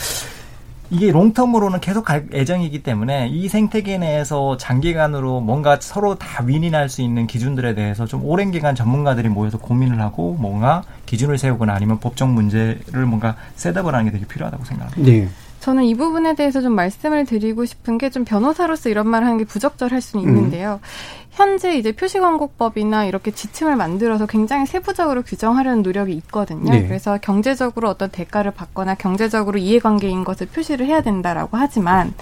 [0.89, 7.01] 이게 롱텀으로는 계속 갈 예정이기 때문에 이 생태계 내에서 장기간으로 뭔가 서로 다 윈윈할 수
[7.01, 12.29] 있는 기준들에 대해서 좀 오랜 기간 전문가들이 모여서 고민을 하고 뭔가 기준을 세우거나 아니면 법적
[12.29, 15.11] 문제를 뭔가 셋업을 하는 게 되게 필요하다고 생각합니다.
[15.11, 15.27] 네.
[15.67, 19.43] 저는 이 부분에 대해서 좀 말씀을 드리고 싶은 게 좀 변호사로서 이런 말을 하는 게
[19.43, 20.29] 부적절할 수는 음.
[20.29, 20.79] 있는데요.
[20.81, 21.27] 음.
[21.31, 26.71] 현재 이제 표시광고법이나 이렇게 지침을 만들어서 굉장히 세부적으로 규정하려는 노력이 있거든요.
[26.71, 26.87] 네.
[26.87, 32.13] 그래서 경제적으로 어떤 대가를 받거나 경제적으로 이해관계인 것을 표시를 해야 된다라고 하지만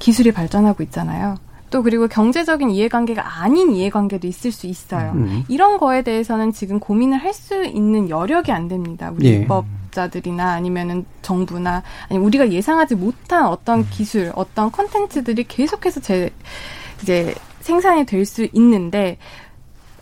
[0.00, 1.36] 기술이 발전하고 있잖아요.
[1.70, 5.12] 또 그리고 경제적인 이해관계가 아닌 이해관계도 있을 수 있어요.
[5.14, 5.44] 음.
[5.46, 9.12] 이런 거에 대해서는 지금 고민을 할 수 있는 여력이 안 됩니다.
[9.16, 9.34] 우리 예.
[9.36, 13.88] 입법 자들이나 아니면은 정부나 아니 우리가 예상하지 못한 어떤 음.
[13.90, 16.30] 기술, 어떤 컨텐츠들이 계속해서 제
[17.02, 19.18] 이제 생산이 될 수 있는데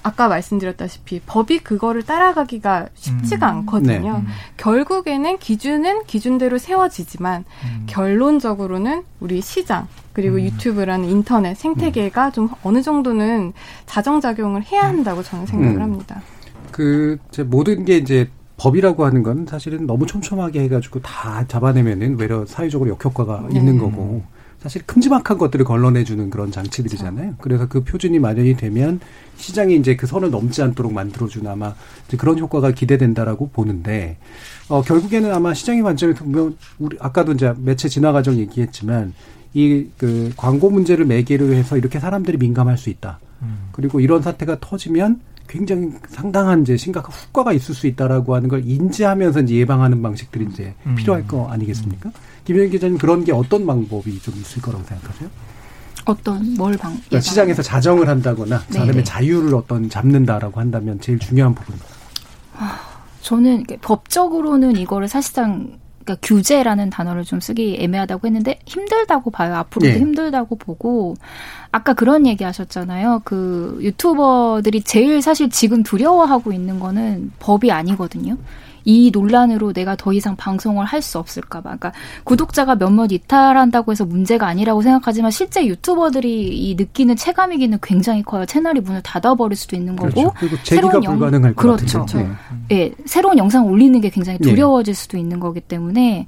[0.02, 3.58] 아까 말씀드렸다시피 법이 그거를 따라가기가 쉽지가 음.
[3.58, 4.12] 않거든요.
[4.12, 4.18] 네.
[4.18, 4.26] 음.
[4.56, 7.86] 결국에는 기준은 기준대로 세워지지만 음.
[7.86, 10.42] 결론적으로는 우리 시장 그리고 음.
[10.42, 12.32] 유튜브라는 인터넷 생태계가 음.
[12.32, 13.52] 좀 어느 정도는
[13.86, 15.82] 자정작용을 해야 한다고 저는 생각을 음.
[15.82, 16.22] 합니다.
[16.70, 18.30] 그 모든 게 이제
[18.60, 23.58] 법이라고 하는 건 사실은 너무 촘촘하게 해가지고 다 잡아내면은 외려 사회적으로 역효과가 네.
[23.58, 24.22] 있는 거고
[24.58, 27.36] 사실 큼지막한 것들을 걸러내주는 그런 장치들이잖아요.
[27.40, 29.00] 그래서 그 표준이 마련이 되면
[29.36, 31.74] 시장이 이제 그 선을 넘지 않도록 만들어주는 아마
[32.06, 34.18] 이제 그런 효과가 기대된다라고 보는데
[34.68, 39.14] 어 결국에는 아마 시장의 관점에서 보면 우리 아까도 이제 매체 진화 과정 얘기했지만
[39.54, 43.18] 이 그 광고 문제를 매개로 해서 이렇게 사람들이 민감할 수 있다.
[43.42, 43.68] 음.
[43.72, 45.20] 그리고 이런 사태가 터지면
[45.50, 50.74] 굉장히 상당한 이제 심각한 후과가 있을 수 있다라고 하는 걸 인지하면서 이제 예방하는 방식들이 이제
[50.86, 50.94] 음.
[50.94, 52.08] 필요할 거 아니겠습니까?
[52.08, 52.12] 음.
[52.44, 55.28] 김현 기자님 그런 게 어떤 방법이 좀 있을 거라고 생각하세요?
[56.04, 56.92] 어떤 뭘 방?
[56.92, 59.04] 그러니까 시장에서 자정을 한다거나 네, 사람의 네.
[59.04, 61.74] 자유를 어떤 잡는다라고 한다면 제일 중요한 부분.
[62.56, 62.80] 아,
[63.20, 65.78] 저는 법적으로는 이거를 사실상
[66.10, 69.54] 그러니까 규제라는 단어를 좀 쓰기 애매하다고 했는데 힘들다고 봐요.
[69.56, 69.98] 앞으로도 예.
[69.98, 71.14] 힘들다고 보고
[71.72, 73.22] 아까 그런 얘기 하셨잖아요.
[73.24, 78.36] 그 유튜버들이 제일 사실 지금 두려워하고 있는 거는 법이 아니거든요.
[78.90, 81.62] 이 논란으로 내가 더 이상 방송을 할 수 없을까봐.
[81.62, 81.92] 그러니까
[82.24, 88.44] 구독자가 몇몇 이탈한다고 해서 문제가 아니라고 생각하지만 실제 유튜버들이 이 느끼는 체감이기는 굉장히 커요.
[88.44, 90.30] 채널이 문을 닫아버릴 수도 있는 거고.
[90.32, 90.64] 그렇죠.
[90.64, 92.04] 새로운 영 불가능할 그렇죠.
[92.12, 92.28] 네.
[92.68, 92.92] 네.
[93.06, 94.50] 새로운 영상 올리는 게 굉장히 네.
[94.50, 96.26] 두려워질 수도 있는 거기 때문에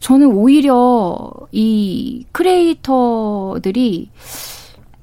[0.00, 4.10] 저는 오히려 이 크리에이터들이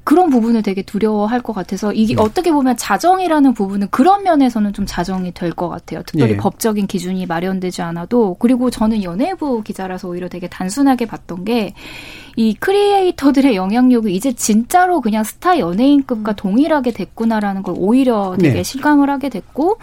[0.06, 2.22] 그런 부분을 되게 두려워할 것 같아서 이게 네.
[2.22, 6.02] 어떻게 보면 자정이라는 부분은 그런 면에서는 좀 자정이 될 것 같아요.
[6.06, 6.38] 특별히 네.
[6.38, 11.74] 법적인 기준이 마련되지 않아도 그리고 저는 연예부 기자라서 오히려 되게 단순하게 봤던 게
[12.36, 16.36] 이 크리에이터들의 영향력이 이제 진짜로 그냥 스타 연예인급과 음.
[16.36, 18.64] 동일하게 됐구나라는 걸 오히려 되게 네.
[18.64, 19.78] 실감을 하게 됐고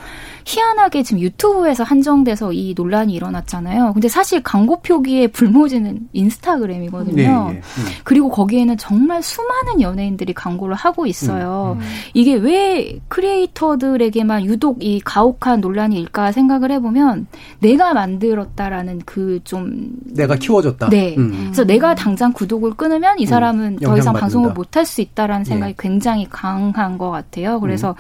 [0.45, 3.93] 희한하게 지금 유튜브에서 한정돼서 이 논란이 일어났잖아요.
[3.93, 7.17] 근데 사실 광고 표기의 불모지는 인스타그램이거든요.
[7.17, 7.25] 네,
[7.55, 7.61] 네.
[7.61, 7.85] 음.
[8.05, 11.77] 그리고 거기에는 정말 수많은 연예인들이 광고를 하고 있어요.
[11.79, 11.87] 음, 음.
[12.15, 17.27] 이게 왜 크리에이터들에게만 유독 이 가혹한 논란이 일까 생각을 해보면
[17.61, 20.89] 내가 만들었다라는 그 좀 내가 키워줬다.
[20.89, 21.15] 네.
[21.19, 21.43] 음.
[21.47, 25.01] 그래서 내가 당장 구독을 끊으면 이 음, 사람은 음, 더 이상 방송을 못 할 수
[25.01, 25.77] 있다라는 생각이 네.
[25.79, 27.61] 굉장히 강한 것 같아요.
[27.61, 27.95] 그래서 음.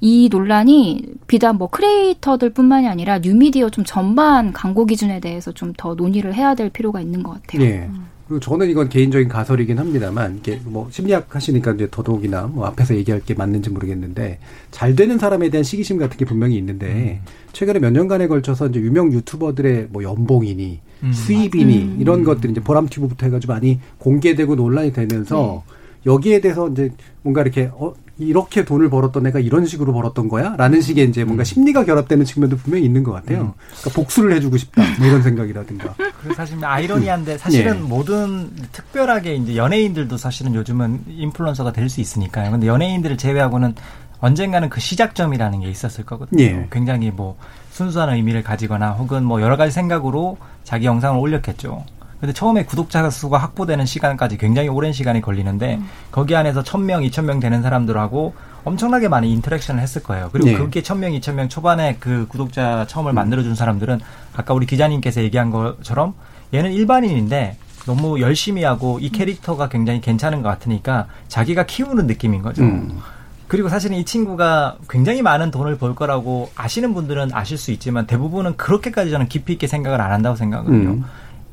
[0.00, 6.34] 이 논란이 비단 뭐 크리에이터들뿐만이 아니라 뉴미디어 좀 전반 광고 기준에 대해서 좀 더 논의를
[6.34, 7.62] 해야 될 필요가 있는 것 같아요.
[7.62, 7.90] 네.
[8.28, 13.22] 그리고 저는 이건 개인적인 가설이긴 합니다만 이게 뭐 심리학 하시니까 이제 더더욱이나 뭐 앞에서 얘기할
[13.22, 14.38] 게 맞는지 모르겠는데
[14.70, 17.32] 잘 되는 사람에 대한 시기심 같은 게 분명히 있는데 음.
[17.52, 21.12] 최근에 몇 년간에 걸쳐서 이제 유명 유튜버들의 뭐 연봉이니 음.
[21.12, 21.96] 수입이니 음.
[22.00, 26.12] 이런 것들이 이제 보람튜브부터 해가지고 많이 공개되고 논란이 되면서 네.
[26.12, 30.54] 여기에 대해서 이제 뭔가 이렇게 어 이렇게 돈을 벌었던 애가 이런 식으로 벌었던 거야?
[30.56, 31.44] 라는 식의 이제 뭔가 음.
[31.44, 33.40] 심리가 결합되는 측면도 분명히 있는 것 같아요.
[33.40, 33.52] 음.
[33.80, 34.82] 그러니까 복수를 해주고 싶다.
[34.98, 35.94] 뭐 이런 생각이라든가.
[36.20, 37.78] 그래서 사실 아이러니한데 사실은 네.
[37.80, 42.50] 모든 특별하게 이제 연예인들도 사실은 요즘은 인플루언서가 될 수 있으니까요.
[42.50, 43.74] 근데 연예인들을 제외하고는
[44.20, 46.42] 언젠가는 그 시작점이라는 게 있었을 거거든요.
[46.42, 46.68] 예.
[46.70, 47.38] 굉장히 뭐
[47.70, 51.84] 순수한 의미를 가지거나 혹은 뭐 여러 가지 생각으로 자기 영상을 올렸겠죠.
[52.20, 55.88] 근데 처음에 구독자 수가 확보되는 시간까지 굉장히 오랜 시간이 걸리는데 음.
[56.10, 60.28] 거기 안에서 천명 이천 명 되는 사람들하고 엄청나게 많은 인터랙션을 했을 거예요.
[60.32, 60.56] 그리고 네.
[60.56, 63.14] 그게 천명 이천 명 초반에 그 구독자 처음을 음.
[63.14, 64.00] 만들어준 사람들은
[64.34, 66.14] 아까 우리 기자님께서 얘기한 것처럼
[66.52, 67.56] 얘는 일반인인데
[67.86, 72.62] 너무 열심히 하고 이 캐릭터가 굉장히 괜찮은 것 같으니까 자기가 키우는 느낌인 거죠.
[72.62, 72.98] 음.
[73.46, 78.58] 그리고 사실은 이 친구가 굉장히 많은 돈을 벌 거라고 아시는 분들은 아실 수 있지만 대부분은
[78.58, 80.90] 그렇게까지 저는 깊이 있게 생각을 안 한다고 생각하거든요.
[80.90, 81.04] 음.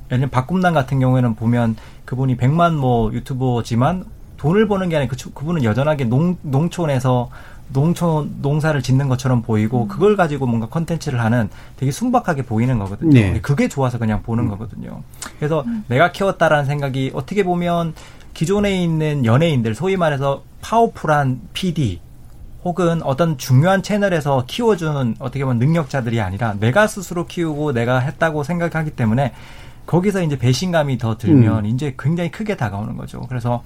[0.08, 1.76] 예를 들면 박꿈남 같은 경우에는 보면
[2.06, 4.06] 그분이 백만 뭐 유튜버지만
[4.38, 7.30] 돈을 버는 게 아니라 그, 그분은 여전하게 농, 농촌에서
[7.70, 9.88] 농촌 농사를 짓는 것처럼 보이고 음.
[9.88, 13.12] 그걸 가지고 뭔가 컨텐츠를 하는 되게 순박하게 보이는 거거든요.
[13.12, 13.42] 네.
[13.42, 14.50] 그게 좋아서 그냥 보는 음.
[14.50, 15.02] 거거든요.
[15.40, 15.84] 그래서 음.
[15.88, 17.94] 내가 키웠다라는 생각이 어떻게 보면
[18.34, 22.02] 기존에 있는 연예인들 소위 말해서 powerful한 PD
[22.64, 28.92] 혹은 어떤 중요한 채널에서 키워주는 어떻게 보면 능력자들이 아니라 내가 스스로 키우고 내가 했다고 생각하기
[28.92, 29.34] 때문에
[29.86, 31.70] 거기서 이제 배신감이 더 들면 음.
[31.70, 33.22] 이제 굉장히 크게 다가오는 거죠.
[33.30, 33.64] 그래서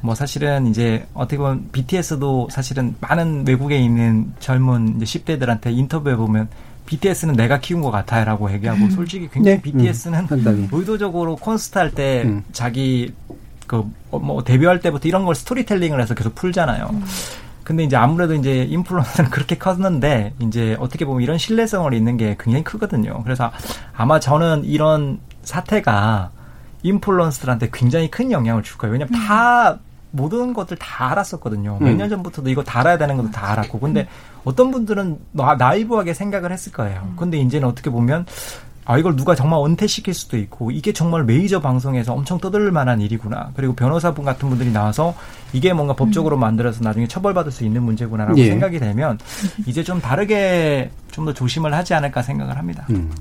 [0.00, 6.48] 뭐 사실은 이제 어떻게 보면 BTS도 사실은 많은 외국에 있는 젊은 이제 10대들한테 인터뷰해 보면
[6.86, 8.90] BTS는 내가 키운 것 같아요라고 얘기하고 음.
[8.90, 9.62] 솔직히 굉장히 네.
[9.62, 10.68] BTS는 음.
[10.72, 12.42] 의도적으로 콘서트 할때 음.
[12.52, 13.12] 자기
[13.66, 16.88] 그 뭐 데뷔할 때부터 이런 걸 스토리텔링을 해서 계속 풀잖아요.
[16.92, 17.04] 음.
[17.62, 22.64] 근데 이제 아무래도 이제 인플루언서는 그렇게 컸는데 이제 어떻게 보면 이런 신뢰성을 있는 게 굉장히
[22.64, 23.22] 크거든요.
[23.22, 23.52] 그래서
[23.94, 25.20] 아마 저는 이런
[25.50, 26.30] 사태가
[26.82, 28.92] 인플루언서들한테 굉장히 큰 영향을 줄 거예요.
[28.92, 29.26] 왜냐면 음.
[29.26, 29.78] 다
[30.12, 31.78] 모든 것들 다 알았었거든요.
[31.80, 33.78] 몇 년 전부터도 이거 다 알아야 되는 것도 다 알았고.
[33.80, 34.08] 근데
[34.44, 35.18] 어떤 분들은
[35.58, 37.02] 나이브하게 생각을 했을 거예요.
[37.04, 37.16] 음.
[37.16, 38.26] 근데 이제는 어떻게 보면
[38.86, 43.52] 아, 이걸 누가 정말 은퇴시킬 수도 있고, 이게 정말 메이저 방송에서 엄청 떠들 만한 일이구나.
[43.54, 45.14] 그리고 변호사분 같은 분들이 나와서
[45.52, 46.40] 이게 뭔가 법적으로 음.
[46.40, 48.48] 만들어서 나중에 처벌받을 수 있는 문제구나라고 예.
[48.48, 49.16] 생각이 되면,
[49.66, 52.86] 이제 좀 다르게 좀 더 조심을 하지 않을까 생각을 합니다.
[52.90, 53.12] 음.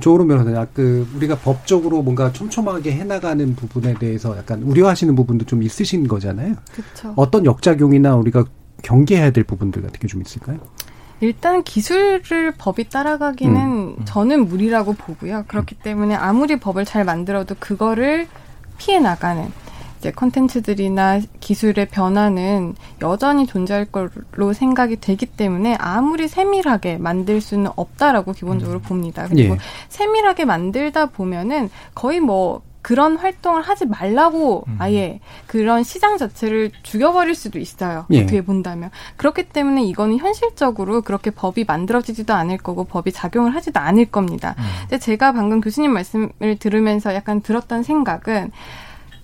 [0.00, 5.62] 조으로 변호사님, 아, 그, 우리가 법적으로 뭔가 촘촘하게 해나가는 부분에 대해서 약간 우려하시는 부분도 좀
[5.62, 6.54] 있으신 거잖아요.
[6.74, 7.12] 그쵸.
[7.16, 8.44] 어떤 역작용이나 우리가
[8.82, 10.58] 경계해야 될 부분들 같은 게 좀 있을까요?
[11.20, 13.96] 일단 기술을 법이 따라가기는 음.
[14.04, 15.44] 저는 무리라고 보고요.
[15.46, 18.26] 그렇기 때문에 아무리 법을 잘 만들어도 그거를
[18.78, 19.48] 피해 나가는
[20.02, 28.32] 이제 컨텐츠들이나 기술의 변화는 여전히 존재할 걸로 생각이 되기 때문에 아무리 세밀하게 만들 수는 없다라고
[28.32, 28.82] 기본적으로 음.
[28.82, 29.28] 봅니다.
[29.28, 29.58] 그리고 예.
[29.88, 34.76] 세밀하게 만들다 보면은 거의 뭐 그런 활동을 하지 말라고 음.
[34.80, 38.06] 아예 그런 시장 자체를 죽여버릴 수도 있어요.
[38.10, 38.22] 예.
[38.22, 38.90] 어떻게 본다면.
[39.16, 44.56] 그렇기 때문에 이거는 현실적으로 그렇게 법이 만들어지지도 않을 거고 법이 작용을 하지도 않을 겁니다.
[44.58, 44.98] 음.
[44.98, 48.50] 제가 방금 교수님 말씀을 들으면서 약간 들었던 생각은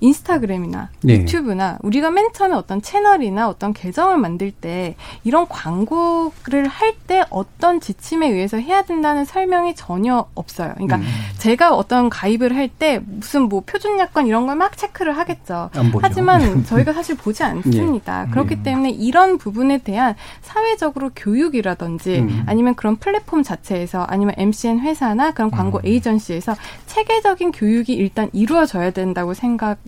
[0.01, 1.15] 인스타그램이나 네.
[1.15, 4.95] 유튜브나 우리가 맨 처음에 어떤 채널이나 어떤 계정을 만들 때
[5.25, 10.73] 이런 광고를 할 때 어떤 지침에 의해서 해야 된다는 설명이 전혀 없어요.
[10.75, 11.05] 그러니까 음.
[11.39, 15.71] 제가 어떤 가입을 할 때 무슨 뭐 표준 약관 이런 걸 막 체크를 하겠죠.
[16.03, 18.27] 하지만 저희가 사실 보지 않습니다.
[18.27, 18.31] 예.
[18.31, 18.63] 그렇기 음.
[18.63, 22.43] 때문에 이런 부분에 대한 사회적으로 교육이라든지 음.
[22.47, 25.87] 아니면 그런 플랫폼 자체에서 아니면 MCN 회사나 그런 광고 음.
[25.87, 29.79] 에이전시에서 체계적인 교육이 일단 이루어져야 된다고 생각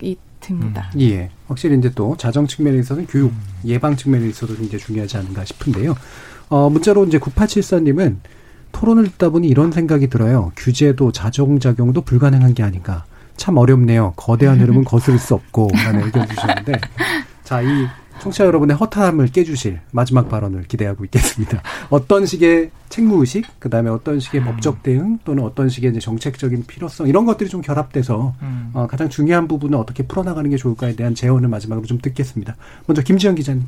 [0.41, 0.89] 듭니다.
[0.95, 1.29] 음, 예.
[1.47, 3.41] 확실히 이제 또 자정 측면에 있어서는 교육, 음.
[3.65, 5.95] 예방 측면에 있어서 이제 중요하지 않은가 싶은데요.
[6.49, 8.17] 어, 문자로 이제 9874님은
[8.71, 10.51] 토론을 듣다 보니 이런 생각이 들어요.
[10.55, 13.05] 규제도 자정작용도 불가능한 게 아닌가.
[13.37, 14.13] 참 어렵네요.
[14.17, 15.69] 거대한 흐름은 거스를 수 없고.
[15.73, 16.73] 라는 의견 주셨는데.
[17.43, 17.87] 자, 이
[18.21, 21.63] 청취자 여러분의 허탈함을 깨주실 마지막 발언을 기대하고 있겠습니다.
[21.89, 24.45] 어떤 식의 책무의식, 그 다음에 어떤 식의 음.
[24.45, 28.69] 법적 대응 또는 어떤 식의 이제 정책적인 필요성 이런 것들이 좀 결합돼서 음.
[28.73, 32.55] 어, 가장 중요한 부분을 어떻게 풀어나가는 게 좋을까에 대한 제언을 마지막으로 좀 듣겠습니다.
[32.85, 33.65] 먼저 김지영 기자님.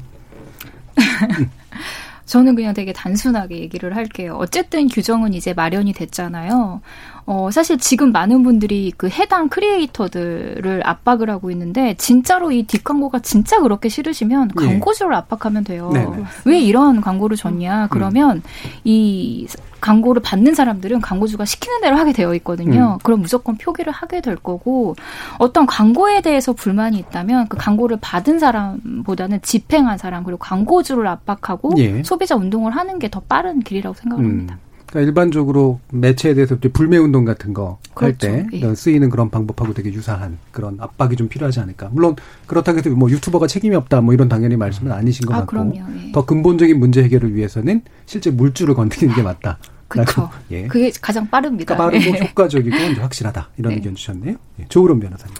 [2.33, 4.37] 저는 그냥 되게 단순하게 얘기를 할게요.
[4.39, 6.81] 어쨌든 규정은 이제 마련이 됐잖아요.
[7.27, 13.61] 어, 사실 지금 많은 분들이 그 해당 크리에이터들을 압박을 하고 있는데 진짜로 이 뒷광고가 진짜
[13.61, 14.65] 그렇게 싫으시면 예.
[14.65, 15.91] 광고주를 압박하면 돼요.
[15.93, 16.23] 네 네.
[16.45, 17.83] 왜 이런 광고를 줬냐?
[17.83, 17.87] 음.
[17.91, 18.41] 그러면 음.
[18.83, 19.45] 이
[19.83, 22.93] 광고를 받는 사람들은 광고주가 시키는 대로 하게 되어 있거든요.
[22.93, 22.97] 음.
[23.03, 24.95] 그럼 무조건 표기를 하게 될 거고
[25.37, 32.01] 어떤 광고에 대해서 불만이 있다면 그 광고를 받은 사람보다는 집행한 사람 그리고 광고주를 압박하고 예.
[32.03, 34.55] 소비자 운동을 하는 게 더 빠른 길이라고 생각합니다.
[34.55, 34.59] 음.
[34.87, 38.67] 그러니까 일반적으로 매체에 대해서 불매 운동 같은 거 할때 그렇죠.
[38.69, 38.75] 예.
[38.75, 41.89] 쓰이는 그런 방법하고 되게 유사한 그런 압박이 좀 필요하지 않을까.
[41.91, 42.15] 물론
[42.47, 46.11] 그렇다고 해서 뭐 유튜버가 책임이 없다 뭐 이런 당연히 말씀은 아니신 것 아, 같고 예.
[46.11, 49.59] 더 근본적인 문제 해결을 위해서는 실제 물줄을 건드리는 게 맞다.
[49.93, 50.29] 그렇죠.
[50.51, 50.67] 예.
[50.67, 51.75] 그게 가장 빠릅니다.
[51.75, 52.29] 그러니까 빠르고 예.
[52.29, 53.75] 효과적이고 확실하다 이런 네.
[53.77, 54.35] 의견 주셨네요.
[54.59, 54.65] 예.
[54.69, 55.35] 조으론 변호사님.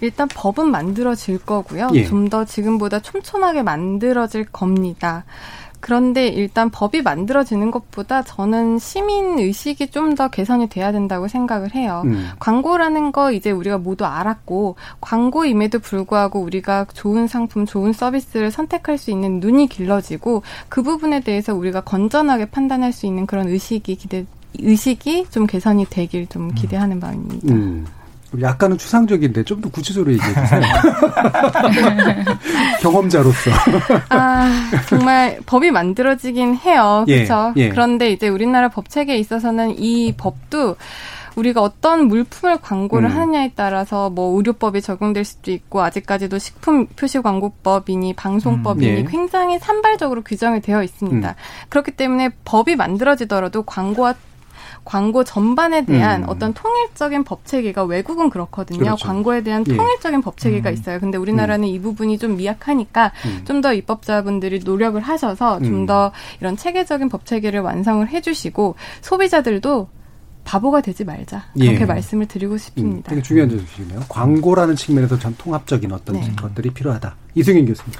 [0.00, 1.88] 일단 법은 만들어질 거고요.
[1.94, 2.04] 예.
[2.04, 5.24] 좀더 지금보다 촘촘하게 만들어질 겁니다.
[5.80, 12.02] 그런데 일단 법이 만들어지는 것보다 저는 시민 의식이 좀 더 개선이 돼야 된다고 생각을 해요.
[12.06, 12.30] 음.
[12.38, 19.10] 광고라는 거 이제 우리가 모두 알았고 광고임에도 불구하고 우리가 좋은 상품, 좋은 서비스를 선택할 수
[19.10, 24.24] 있는 눈이 길러지고 그 부분에 대해서 우리가 건전하게 판단할 수 있는 그런 의식이 기대
[24.58, 27.54] 의식이 좀 개선이 되길 좀 기대하는 마음입니다.
[27.54, 27.86] 음.
[28.40, 30.60] 약간은 추상적인데 좀 더 구체적으로 얘기해 주세요.
[32.82, 33.50] 경험자로서.
[34.10, 37.04] 아, 정말 법이 만들어지긴 해요.
[37.06, 37.54] 그렇죠?
[37.56, 37.68] 예, 예.
[37.70, 40.76] 그런데 이제 우리나라 법 체계에 있어서는 이 법도
[41.36, 43.14] 우리가 어떤 물품을 광고를 음.
[43.14, 49.04] 하느냐에 따라서 뭐 의료법이 적용될 수도 있고 아직까지도 식품 표시 광고법이니 방송법이니 음, 예.
[49.04, 51.28] 굉장히 산발적으로 규정이 되어 있습니다.
[51.28, 51.34] 음.
[51.68, 54.14] 그렇기 때문에 법이 만들어지더라도 광고와
[54.86, 56.28] 광고 전반에 대한 음.
[56.28, 58.78] 어떤 통일적인 법 체계가 외국은 그렇거든요.
[58.78, 59.04] 그렇죠.
[59.04, 59.76] 광고에 대한 예.
[59.76, 60.74] 통일적인 법 체계가 음.
[60.74, 61.00] 있어요.
[61.00, 61.74] 근데 우리나라는 음.
[61.74, 63.42] 이 부분이 좀 미약하니까 음.
[63.44, 66.38] 좀더 입법자분들이 노력을 하셔서 좀더 음.
[66.40, 69.88] 이런 체계적인 법 체계를 완성을 해주시고 소비자들도
[70.44, 71.84] 바보가 되지 말자 그렇게 예.
[71.84, 73.10] 말씀을 드리고 싶습니다.
[73.10, 74.04] 되게 중요한 점이시네요.
[74.08, 76.32] 광고라는 측면에서 전 통합적인 어떤 네.
[76.36, 77.16] 것들이 필요하다.
[77.34, 77.92] 이승윤 교수님.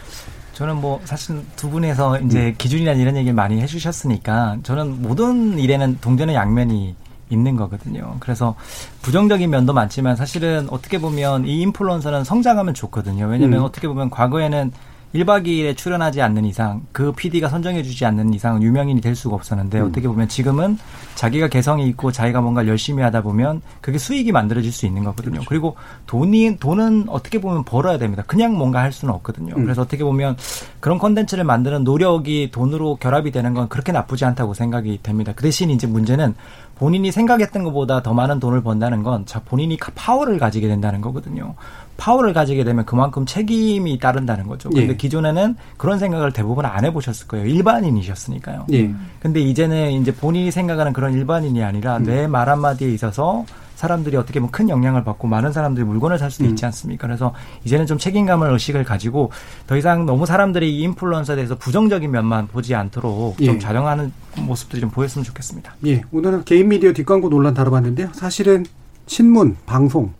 [0.57, 2.55] 저는 뭐 사실 두 분에서 이제 음.
[2.57, 6.95] 기준이나 이런 얘기를 많이 해주셨으니까 저는 모든 일에는 동전의 양면이
[7.29, 8.17] 있는 거거든요.
[8.21, 8.55] 그래서
[9.03, 13.27] 부정적인 면도 많지만 사실은 어떻게 보면 이 인플루언서는 성장하면 좋거든요.
[13.27, 13.65] 왜냐하면 음.
[13.65, 14.73] 어떻게 보면 과거에는
[15.15, 19.81] 1박 2일에 출연하지 않는 이상 그 PD가 선정해 주지 않는 이상은 유명인이 될 수가 없었는데
[19.81, 19.89] 음.
[19.89, 20.79] 어떻게 보면 지금은
[21.15, 25.33] 자기가 개성이 있고 자기가 뭔가 열심히 하다 보면 그게 수익이 만들어질 수 있는 거거든요.
[25.35, 25.49] 그렇죠.
[25.49, 25.77] 그리고
[26.07, 28.23] 돈이 돈은 어떻게 보면 벌어야 됩니다.
[28.27, 29.55] 그냥 뭔가 할 수는 없거든요.
[29.57, 29.65] 음.
[29.65, 30.37] 그래서 어떻게 보면
[30.81, 35.33] 그런 컨텐츠를 만드는 노력이 돈으로 결합이 되는 건 그렇게 나쁘지 않다고 생각이 됩니다.
[35.35, 36.35] 그 대신 이제 문제는
[36.77, 41.55] 본인이 생각했던 것보다 더 많은 돈을 번다는 건 자, 본인이 파워를 가지게 된다는 거거든요.
[41.97, 44.71] 파워를 가지게 되면 그만큼 책임이 따른다는 거죠.
[44.71, 44.97] 근데 예.
[44.97, 47.47] 기존에는 그런 생각을 대부분 안 해보셨을 거예요.
[47.47, 48.67] 일반인이셨으니까요.
[48.73, 48.95] 예.
[49.21, 52.05] 근데 이제는 이제 본인이 생각하는 그런 일반인이 아니라 음.
[52.05, 53.45] 내 말 한마디에 있어서
[53.77, 56.51] 사람들이 어떻게 보면 큰 영향을 받고 많은 사람들이 물건을 살 수도 음.
[56.51, 57.07] 있지 않습니까?
[57.07, 57.35] 그래서
[57.65, 59.31] 이제는 좀 책임감을 의식을 가지고
[59.67, 63.47] 더 이상 너무 사람들이 이 인플루언서에 대해서 부정적인 면만 보지 않도록 예.
[63.47, 65.77] 좀 자정하는 모습들이 좀 보였으면 좋겠습니다.
[65.87, 66.03] 예.
[66.11, 68.09] 오늘은 개인 미디어 뒷광고 논란 다뤄봤는데요.
[68.13, 68.65] 사실은
[69.07, 70.13] 신문, 방송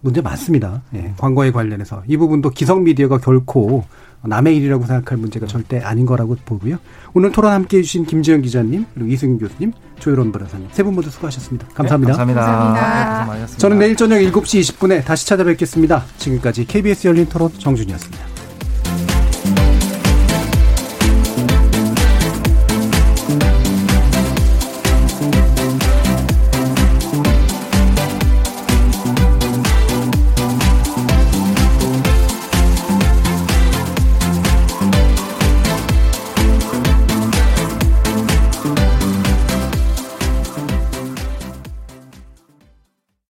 [0.00, 0.82] 문제 많습니다.
[0.94, 3.84] 예, 광고에 관련해서 이 부분도 기성 미디어가 결코
[4.22, 6.78] 남의 일이라고 생각할 문제가 절대 아닌 거라고 보고요.
[7.14, 11.68] 오늘 토론 함께해 주신 김지영 기자님 그리고 이승윤 교수님 조혜론 변호사님 세 분 모두 수고하셨습니다.
[11.74, 12.12] 감사합니다.
[12.12, 12.40] 네, 감사합니다.
[12.80, 13.46] 감사합니다.
[13.46, 16.04] 네, 저는 내일 저녁 7시 20분에 다시 찾아뵙겠습니다.
[16.18, 18.35] 지금까지 KBS 열린 토론 정준이었습니다.